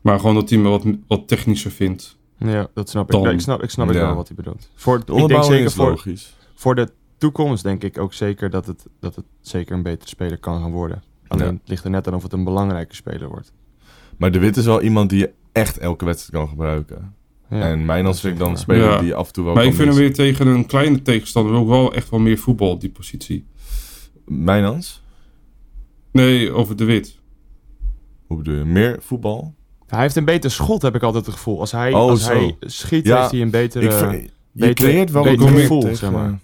[0.02, 2.18] Maar gewoon dat hij me wat, wat technischer vindt.
[2.38, 3.12] ja, dat snap ik.
[3.12, 4.70] Dan- Ja, ik snap, ik snap ik wel wat hij bedoelt.
[4.76, 6.36] Voor, De ik denk onderbouwing zeker is voor, logisch.
[6.54, 6.88] voor de
[7.18, 10.72] toekomst denk ik ook zeker dat het, dat het zeker een betere speler kan gaan
[10.72, 11.04] worden.
[11.28, 11.52] Alleen Ja.
[11.52, 13.54] het ligt er net aan of het een belangrijke speler wordt.
[14.18, 17.16] Maar De Wit is wel iemand die je echt elke wedstrijd kan gebruiken.
[17.50, 19.00] Ja, en Mijnans dat vind ik is dan een speler Ja.
[19.00, 21.68] die af en toe wel Maar ik vind hem weer tegen een kleine tegenstander ook
[21.68, 23.46] wel echt wel meer voetbal op die positie.
[24.26, 25.02] Mijnans?
[26.12, 27.20] Nee, over de wit.
[28.28, 28.64] Hoe bedoel je?
[28.66, 29.56] Meer voetbal?
[29.88, 31.60] Hij heeft een beter schot, heb ik altijd het gevoel.
[31.60, 32.32] Als hij, Oh, als zo.
[32.34, 33.86] hij schiet, Ja, heeft hij een betere...
[33.86, 36.40] ik vind, je beter- creëert wel beter wat meer gevoel, tegen- zeg maar.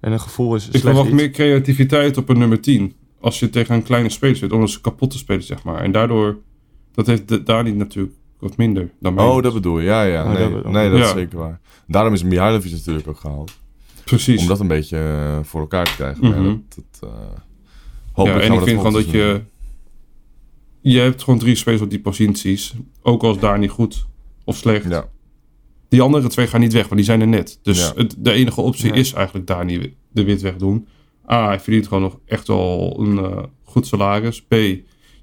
[0.00, 1.14] En een gevoel is Ik verwacht iets.
[1.16, 2.94] meer creativiteit op een nummer 10.
[3.20, 5.82] Als je tegen een kleine speler zit, om ze kapot te spelen, zeg maar.
[5.82, 6.38] En daardoor,
[6.94, 9.24] dat heeft de- Dani natuurlijk wat minder dan mij.
[9.24, 9.84] Oh, dat bedoel je.
[9.84, 10.24] Ja, ja.
[10.24, 11.60] Oh, nee, dat- nee, dat is zeker waar.
[11.86, 13.52] Daarom is Mihailovic natuurlijk ook gehaald.
[14.04, 14.40] Precies.
[14.40, 16.28] Om dat een beetje eh, voor elkaar te krijgen.
[16.28, 16.44] Mhm.
[16.44, 17.10] ja, dat, dat,
[18.14, 19.42] ja, en gaan ik vind gewoon dat je...
[20.80, 22.74] Je hebt gewoon drie spelers op die posities.
[23.02, 24.06] Ook als daar niet goed
[24.44, 24.88] of slecht.
[24.88, 25.08] Ja.
[25.88, 27.58] Die andere twee gaan niet weg, want die zijn er net.
[27.62, 27.92] Dus Ja.
[27.96, 28.94] het, de enige optie Ja.
[28.94, 30.86] is eigenlijk daar niet de wit wegdoen.
[31.30, 34.42] A, hij verdient gewoon nog echt wel een eh, goed salaris.
[34.42, 34.52] B,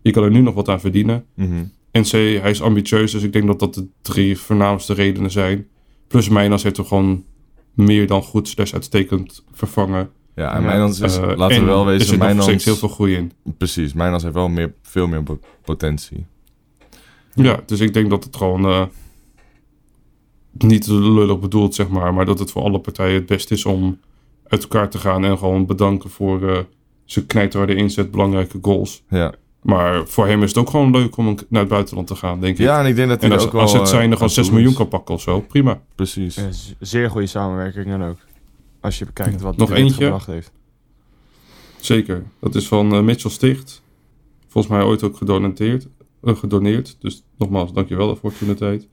[0.02, 1.26] je kan er nu nog wat aan verdienen.
[1.36, 1.64] Mhm.
[1.92, 3.12] En C, hij is ambitieus.
[3.12, 5.68] Dus ik denk dat dat de drie voornaamste redenen zijn.
[6.08, 7.24] Plus Mijnas heeft hem gewoon
[7.74, 10.10] meer dan goed slash uitstekend vervangen.
[10.40, 10.68] Ja, en Ja.
[10.68, 12.46] Mijnans is, Eh, laten en we wel Er wezen, zit nog Mijnans...
[12.48, 13.32] steeds heel veel groei in.
[13.58, 16.26] Precies, Mijnans heeft wel meer, veel meer po- potentie.
[17.34, 18.84] Ja, dus ik denk dat het gewoon eh,
[20.52, 24.00] niet lullig bedoeld, zeg maar, maar dat het voor alle partijen het beste is om
[24.48, 26.60] uit elkaar te gaan en gewoon bedanken voor eh
[27.06, 29.04] zijn knijterharde inzet, belangrijke goals.
[29.10, 32.40] Ja, Maar voor hem is het ook gewoon leuk om naar het buitenland te gaan,
[32.42, 32.66] denk ik.
[32.66, 33.62] ja en ik denk dat hij en er als, ook wel...
[33.62, 35.82] als het zijn er aan gewoon 6 toe miljoen kan pakken of zo, prima.
[35.96, 36.36] Precies.
[36.36, 38.18] Ja, zeer goede samenwerking dan ook.
[38.80, 40.04] Als je bekijkt wat Nog eentje?
[40.04, 40.52] gebracht heeft.
[41.80, 42.24] Zeker.
[42.40, 43.82] Dat is van eh, Mitchell Sticht.
[44.48, 45.88] Volgens mij ooit ook gedoneerd,
[46.24, 46.98] eh, gedoneerd.
[47.00, 48.88] Dus nogmaals, dankjewel daarvoor toen de tijd.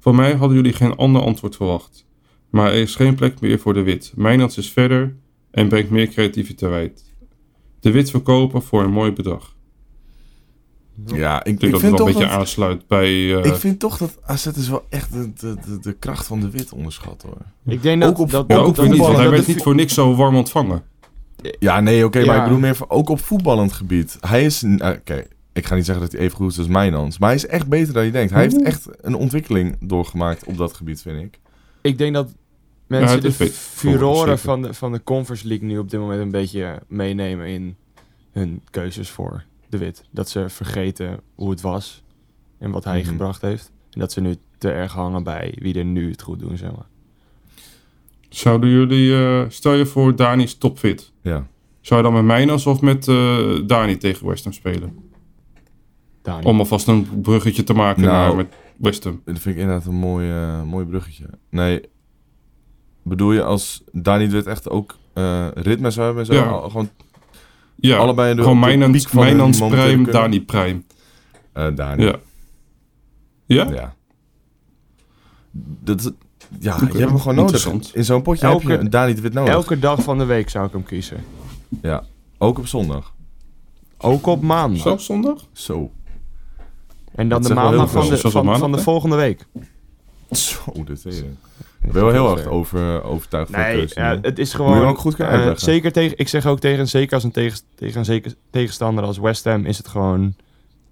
[0.00, 2.06] Van mij hadden jullie geen ander antwoord verwacht.
[2.50, 4.12] Maar er is geen plek meer voor de wit.
[4.16, 5.16] Mijnans is verder
[5.50, 7.12] en brengt meer creativiteit.
[7.80, 9.56] De wit verkopen voor een mooi bedrag.
[11.06, 12.38] Ja, ik, Ik denk ik dat het vind wel een beetje dat...
[12.38, 13.04] aansluit bij...
[13.42, 16.40] eh, Ik vind toch dat AZ is wel echt de, de, de, de kracht van
[16.40, 17.36] de wit onderschat hoor.
[17.66, 18.10] Ik denk dat...
[18.10, 20.14] Ook op- dat, ja, ook weer niet, want hij dat werd niet voor niks zo
[20.14, 20.82] warm ontvangen.
[21.58, 22.36] Ja, nee, oké, maar Ja.
[22.36, 24.16] ik bedoel meer van, ook op voetballend gebied.
[24.20, 27.18] Hij is, eh, oké, ik ga niet zeggen dat hij even goed is als Mijnans,
[27.18, 28.32] maar hij is echt beter dan je denkt.
[28.32, 31.38] Hij heeft echt een ontwikkeling doorgemaakt op dat gebied, vind ik.
[31.82, 32.34] Ik denk dat
[32.86, 36.30] mensen het de furoren van de, van de Conference League nu op dit moment een
[36.30, 37.76] beetje meenemen in
[38.32, 39.44] hun keuzes voor
[39.78, 40.04] de wit.
[40.10, 42.02] Dat ze vergeten hoe het was
[42.58, 43.08] en wat hij Mhm.
[43.08, 43.72] gebracht heeft.
[43.90, 46.70] En dat ze nu te erg hangen bij wie er nu het goed doen, zeg
[46.70, 46.86] maar.
[48.28, 49.14] Zouden jullie...
[49.14, 51.12] eh, stel je voor, Dani is topfit.
[51.20, 51.46] Ja.
[51.80, 54.98] Zou je dan met Mijnans of met eh Dani tegen West Ham spelen?
[56.22, 56.44] Dani.
[56.46, 58.14] Om alvast een bruggetje te maken Nou.
[58.26, 59.22] naar met West Ham.
[59.24, 61.24] Dat vind ik inderdaad een mooi, eh, mooi bruggetje.
[61.50, 61.80] Nee,
[63.02, 66.42] bedoel je als Dani dit echt ook eh, ritme zou hebben en zo?
[66.42, 66.48] Ja.
[66.50, 66.88] Al- Gewoon
[67.76, 70.12] Ja, allebei de, gewoon Mijnans, piek van hun Mijnans Prime, kunnen?
[70.12, 70.82] Dani Prime.
[71.52, 72.04] Eh, Dani.
[72.04, 72.16] Ja.
[73.46, 73.70] Ja?
[73.70, 73.94] Ja.
[75.80, 76.10] Dat, is-
[76.60, 77.92] ja, je hebt hem gewoon nodig.
[77.92, 79.52] In zo'n potje Elke- heb je een Dani de Wit nodig.
[79.54, 81.24] Elke dag van de week zou ik hem kiezen.
[81.82, 82.04] Ja,
[82.38, 83.12] ook op zondag.
[83.98, 84.82] Ook op maandag.
[84.82, 85.46] Zelfs zondag?
[85.52, 85.90] Zo.
[87.14, 89.46] En dan Dat de maandag van de, van, van de volgende week.
[90.30, 91.22] Zo, dit is
[91.84, 94.00] Ik ben wel heel erg over, overtuigd van de Nee, keuze.
[94.00, 94.88] ja, het is Moet je gewoon...
[94.88, 97.98] ook goed kunnen eh, zeker tegen, ik zeg ook tegen, zeker als een tegen, tegen
[97.98, 100.34] een zeker, tegenstander als West Ham is het gewoon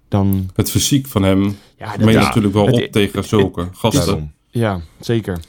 [0.07, 0.49] dan...
[0.55, 1.41] Het fysiek van hem
[1.77, 4.33] Ja, dat- meen je ja, natuurlijk wel het- op tegen zulke gasten.
[4.47, 5.39] Ja zeker.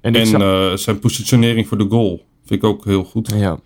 [0.00, 3.30] En, ik En zou- eh, zijn positionering voor de goal vind ik ook heel goed.
[3.36, 3.58] ja,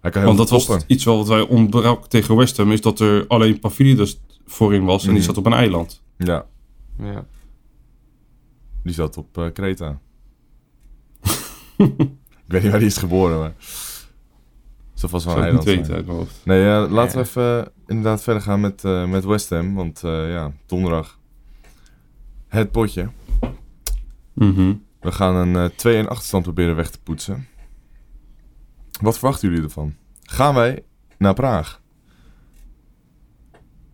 [0.00, 2.72] Hij kan heel Want dat was iets wel wat wij ontbrak tegen West Ham.
[2.72, 5.02] Is dat er alleen Pavlidis voorin was.
[5.02, 5.26] En die Mhm.
[5.26, 6.02] zat op een eiland.
[6.18, 6.44] Ja,
[6.98, 7.24] ja.
[8.82, 9.98] die zat op eh, Kreta.
[12.46, 13.52] ik weet niet waar die is geboren, maar...
[14.94, 16.40] Zo vast wel een ik niet eiland uit mijn hoofd.
[16.44, 17.24] Nee, ja, laten Ja.
[17.24, 19.74] we even eh, inderdaad verder gaan met, eh, met West Ham.
[19.74, 21.18] Want eh, ja, donderdag.
[22.48, 23.08] Het potje.
[24.32, 24.74] Mhm.
[25.00, 27.46] We gaan een eh 2-1 achterstand proberen weg te poetsen.
[29.00, 29.94] Wat verwachten jullie ervan?
[30.22, 30.84] Gaan wij
[31.18, 31.80] naar Praag?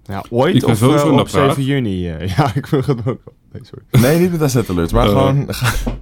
[0.04, 1.56] ja ooit Ik of naar op 7 Praag.
[1.66, 2.08] juni?
[2.10, 3.18] eh, ja, ik wil het ook wel.
[3.52, 3.84] Nee, sorry.
[3.90, 5.46] Nee, niet met AZ alerts, maar gewoon...
[5.54, 5.96] ga-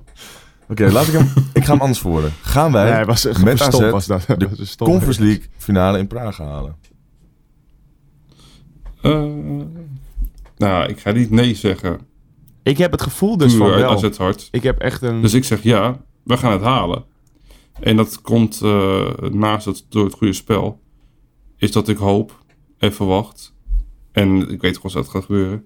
[0.68, 1.28] Oké, laat ik hem...
[1.52, 2.32] Ik ga hem anders verwoorden.
[2.42, 4.26] Gaan wij Nee, was, met AZ was dat.
[4.38, 4.76] de was.
[4.76, 6.76] Conference League finale in Praag halen?
[9.02, 9.24] Eh,
[10.56, 12.00] nou, ik ga niet nee zeggen.
[12.62, 14.10] Ik heb het gevoel dus Puur van uit wel.
[14.10, 14.48] AZ hart.
[14.50, 15.20] Ik heb echt een...
[15.20, 17.04] Dus ik zeg ja, we gaan het halen.
[17.80, 20.80] En dat komt eh, naast het door het goede spel.
[21.56, 22.44] Is dat ik hoop
[22.78, 23.54] en verwacht.
[24.12, 25.64] En ik weet gewoon dat het gaat gebeuren.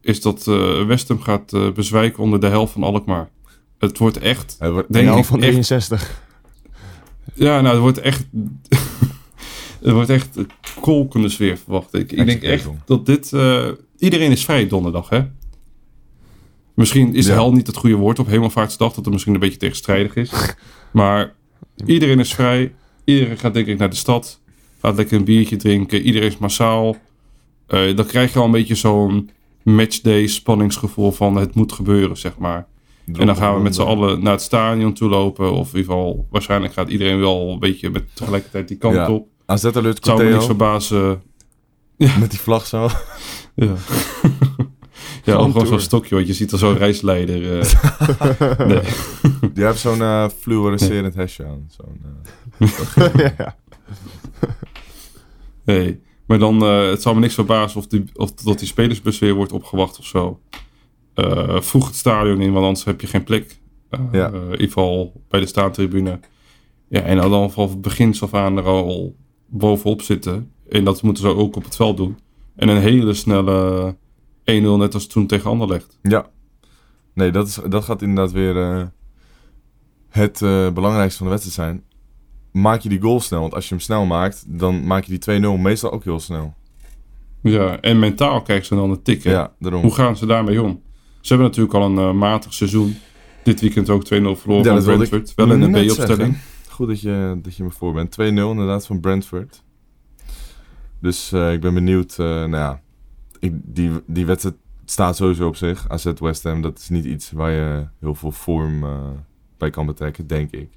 [0.00, 3.30] Is dat eh West Ham gaat eh, bezwijken onder de helft van Alkmaar.
[3.80, 6.22] Het wordt echt, wordt- denk ik, van echt 63.
[7.34, 8.24] Ja, nou, het wordt echt...
[9.82, 10.48] het wordt echt een
[10.80, 12.12] kolkende sfeer, verwacht ik.
[12.12, 13.32] Ik denk echt dat dit...
[13.32, 13.68] eh,
[13.98, 15.22] iedereen is vrij donderdag, hè?
[16.74, 17.32] Misschien is Ja.
[17.32, 20.30] hel niet het goede woord op Hemelvaartsdag, dat het misschien een beetje tegenstrijdig is.
[20.92, 21.34] Maar
[21.86, 22.72] iedereen is vrij.
[23.04, 24.40] Iedereen gaat denk ik naar de stad.
[24.80, 26.02] Gaat lekker een biertje drinken.
[26.02, 26.96] Iedereen is massaal.
[27.66, 29.30] Eh, dan krijg je al een beetje zo'n
[29.62, 32.66] matchday spanningsgevoel van het moet gebeuren, zeg maar.
[33.18, 35.52] En dan gaan we met z'n allen naar het stadion toe lopen.
[35.52, 39.28] Of in ieder geval, waarschijnlijk gaat iedereen wel een beetje met tegelijkertijd die kant op.
[39.46, 41.22] Alert Het zou me niks verbazen.
[42.20, 42.88] met die vlag zo.
[43.54, 43.66] Ja,
[45.24, 47.60] ja Gewoon zo'n stokje, want je ziet er zo'n reisleider.
[47.60, 48.82] eh, nee.
[49.52, 51.68] Die heeft zo'n eh fluorescerend hesje aan.
[51.68, 52.00] Zo'n,
[52.58, 53.56] eh, ja.
[55.64, 56.00] nee.
[56.26, 59.52] Maar dan, het zou me niks verbazen of, die, of dat die spelersbus weer wordt
[59.52, 60.40] opgewacht of zo.
[61.20, 63.58] Eh, vroeg het stadion in, want anders heb je geen plek.
[63.90, 64.26] Eh, Ja.
[64.32, 66.20] eh, in ieder geval bij de staantribune.
[66.88, 69.16] Ja, en dan van begins af aan er al
[69.46, 70.52] bovenop zitten.
[70.68, 72.18] En dat moeten ze ook op het veld doen.
[72.56, 73.96] En een hele snelle
[74.44, 75.98] 1-0 net als toen tegen Anderlecht.
[76.02, 76.26] Ja.
[77.14, 78.90] Nee, dat, is, dat gaat inderdaad weer
[80.08, 80.38] het
[80.74, 81.84] belangrijkste van de wedstrijd zijn.
[82.52, 83.40] Maak je die goal snel.
[83.40, 86.54] Want als je hem snel maakt, dan maak je die 2-0 meestal ook heel snel.
[87.42, 89.22] Ja, en mentaal krijgen ze dan een tik.
[89.24, 89.30] hè?
[89.30, 89.82] Ja, daarom.
[89.82, 90.82] Hoe gaan ze daarmee om?
[91.20, 92.96] Ze hebben natuurlijk al een eh, matig seizoen.
[93.42, 95.32] Dit weekend ook 2-0 verloren Ja, van Brentford.
[95.34, 96.38] Wel in de net B-opstelling.
[96.68, 98.16] Goed dat je, dat je me voor bent.
[98.20, 99.62] 2-0 inderdaad van Brentford.
[101.00, 102.10] Dus eh, ik ben benieuwd.
[102.18, 102.80] eh, nou ja,
[103.38, 105.88] ik, die, die wedstrijd staat sowieso op zich.
[105.88, 108.84] AZ West Ham, dat is niet iets waar je heel veel vorm
[109.58, 110.68] bij kan betrekken, denk ik.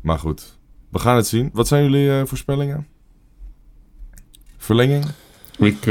[0.00, 1.50] Maar goed, we gaan het zien.
[1.52, 2.86] Wat zijn jullie voorspellingen?
[4.56, 5.04] Verlenging?
[5.58, 5.86] Ik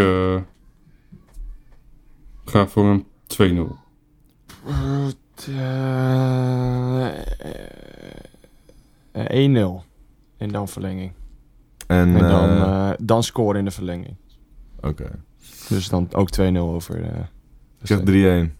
[2.45, 3.75] ga voor een 2-0.
[4.65, 5.07] Eh,
[9.11, 9.83] eh, 1-0.
[10.37, 11.11] En dan verlenging.
[11.87, 14.15] En, En dan, eh, eh, dan scoren in de verlenging.
[14.81, 15.11] Oké.
[15.69, 17.03] Dus dan ook 2-0 over.
[17.03, 17.19] eh,
[17.81, 18.57] Ik zeg 3-1.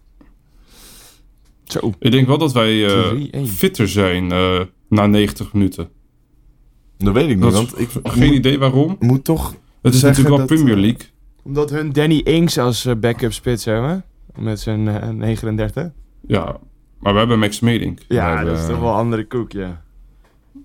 [1.64, 1.92] Zo.
[2.00, 3.12] Ik denk wel dat wij eh,
[3.44, 3.48] 3-1.
[3.48, 5.90] fitter zijn eh, na 90 minuten.
[6.98, 8.96] Dat weet ik niet, want ik geen moet, idee waarom.
[9.00, 9.56] moet toch...
[9.82, 11.08] Het is natuurlijk wel dat, Premier League.
[11.46, 14.04] Omdat hun Danny Ings als eh, backup spits hebben.
[14.36, 15.92] Met zijn eh, 39.
[16.28, 16.58] Ja,
[17.00, 18.00] maar we hebben Max Meding.
[18.08, 19.84] Ja, dat is eh, toch wel een andere koek, ja.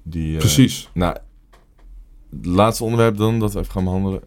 [0.02, 0.90] Die, eh, Precies.
[0.94, 1.16] Nou,
[2.30, 4.22] het laatste onderwerp dan, dat we even gaan behandelen.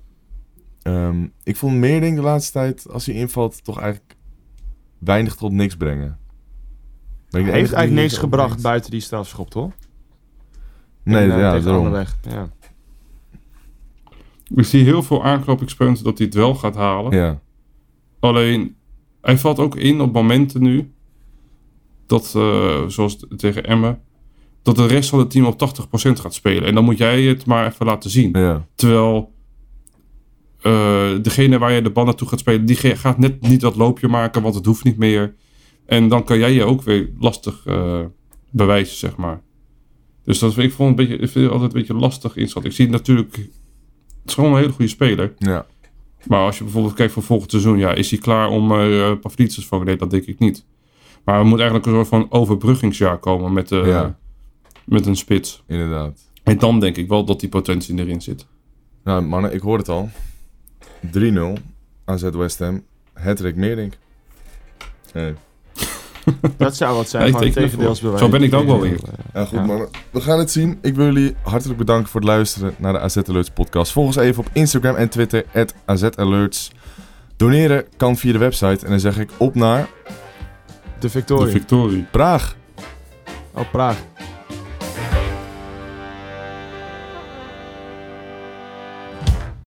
[0.81, 4.15] Ehm, ik vond Meerding de laatste tijd, als hij invalt, toch eigenlijk
[4.97, 6.17] weinig tot niks brengen.
[7.29, 9.71] Hij heeft eigenlijk niks gebracht buiten die strafschop, toch?
[11.03, 11.93] Nee, En, eh, ja, tegen daarom.
[12.21, 12.49] Ja.
[14.55, 17.15] Ik zie heel veel aanknopingspunten dat hij het wel gaat halen.
[17.15, 17.41] Ja,
[18.19, 18.75] Alleen,
[19.21, 20.91] hij valt ook in op momenten nu.
[22.05, 24.01] Dat, eh, zoals tegen Emmen.
[24.61, 26.63] Dat de rest van het team op 80% gaat spelen.
[26.63, 28.29] En dan moet jij het maar even laten zien.
[28.33, 29.33] ja, Terwijl
[30.61, 34.07] eh, degene waar je de bal naartoe gaat spelen, die gaat net niet dat loopje
[34.07, 35.35] maken, want het hoeft niet meer.
[35.85, 37.99] En dan kan jij je ook weer lastig eh,
[38.49, 39.41] bewijzen, zeg maar.
[40.23, 42.71] Dus dat, ik vond het een beetje, ik vind het altijd een beetje lastig inschatten.
[42.71, 43.49] Ik zie natuurlijk,
[44.25, 45.33] is gewoon een hele goede speler.
[45.37, 45.65] ja.
[46.23, 49.65] Maar als je bijvoorbeeld kijkt voor volgend seizoen, ja, is hij klaar om uh, Pavlidis
[49.67, 49.85] vangen?
[49.85, 50.65] Nee, dat denk ik niet.
[51.23, 54.17] Maar er moet eigenlijk een soort van overbruggingsjaar komen met, eh, Ja.
[54.85, 55.63] met een spits.
[55.67, 56.19] inderdaad.
[56.43, 58.45] En dan denk ik wel dat die potentie erin zit.
[59.03, 60.09] Nou, mannen, ik hoor het al.
[61.11, 61.57] 3-0
[62.05, 62.83] AZ West Ham.
[63.13, 63.97] Hattrick Meerdink.
[65.11, 65.35] Hey.
[66.57, 67.61] Dat zou wat zijn Ja, teken ervoor.
[67.63, 68.19] tegendeelsbewijs.
[68.21, 68.99] Zo ben ik dan ook wel weer.
[69.33, 69.65] Ja, goed Ja.
[69.65, 69.87] mannen.
[70.11, 70.77] We gaan het zien.
[70.81, 73.91] Ik wil jullie hartelijk bedanken voor het luisteren naar de AZ Alerts podcast.
[73.91, 76.71] Volg ons even op Instagram en Twitter, at AZ Alerts.
[77.37, 78.85] Doneren kan via de website.
[78.85, 80.11] En dan zeg ik op naar De
[80.99, 81.51] De Victorie.
[81.51, 82.05] victorie.
[82.11, 82.55] Praag.
[83.53, 83.97] Oh, Praag.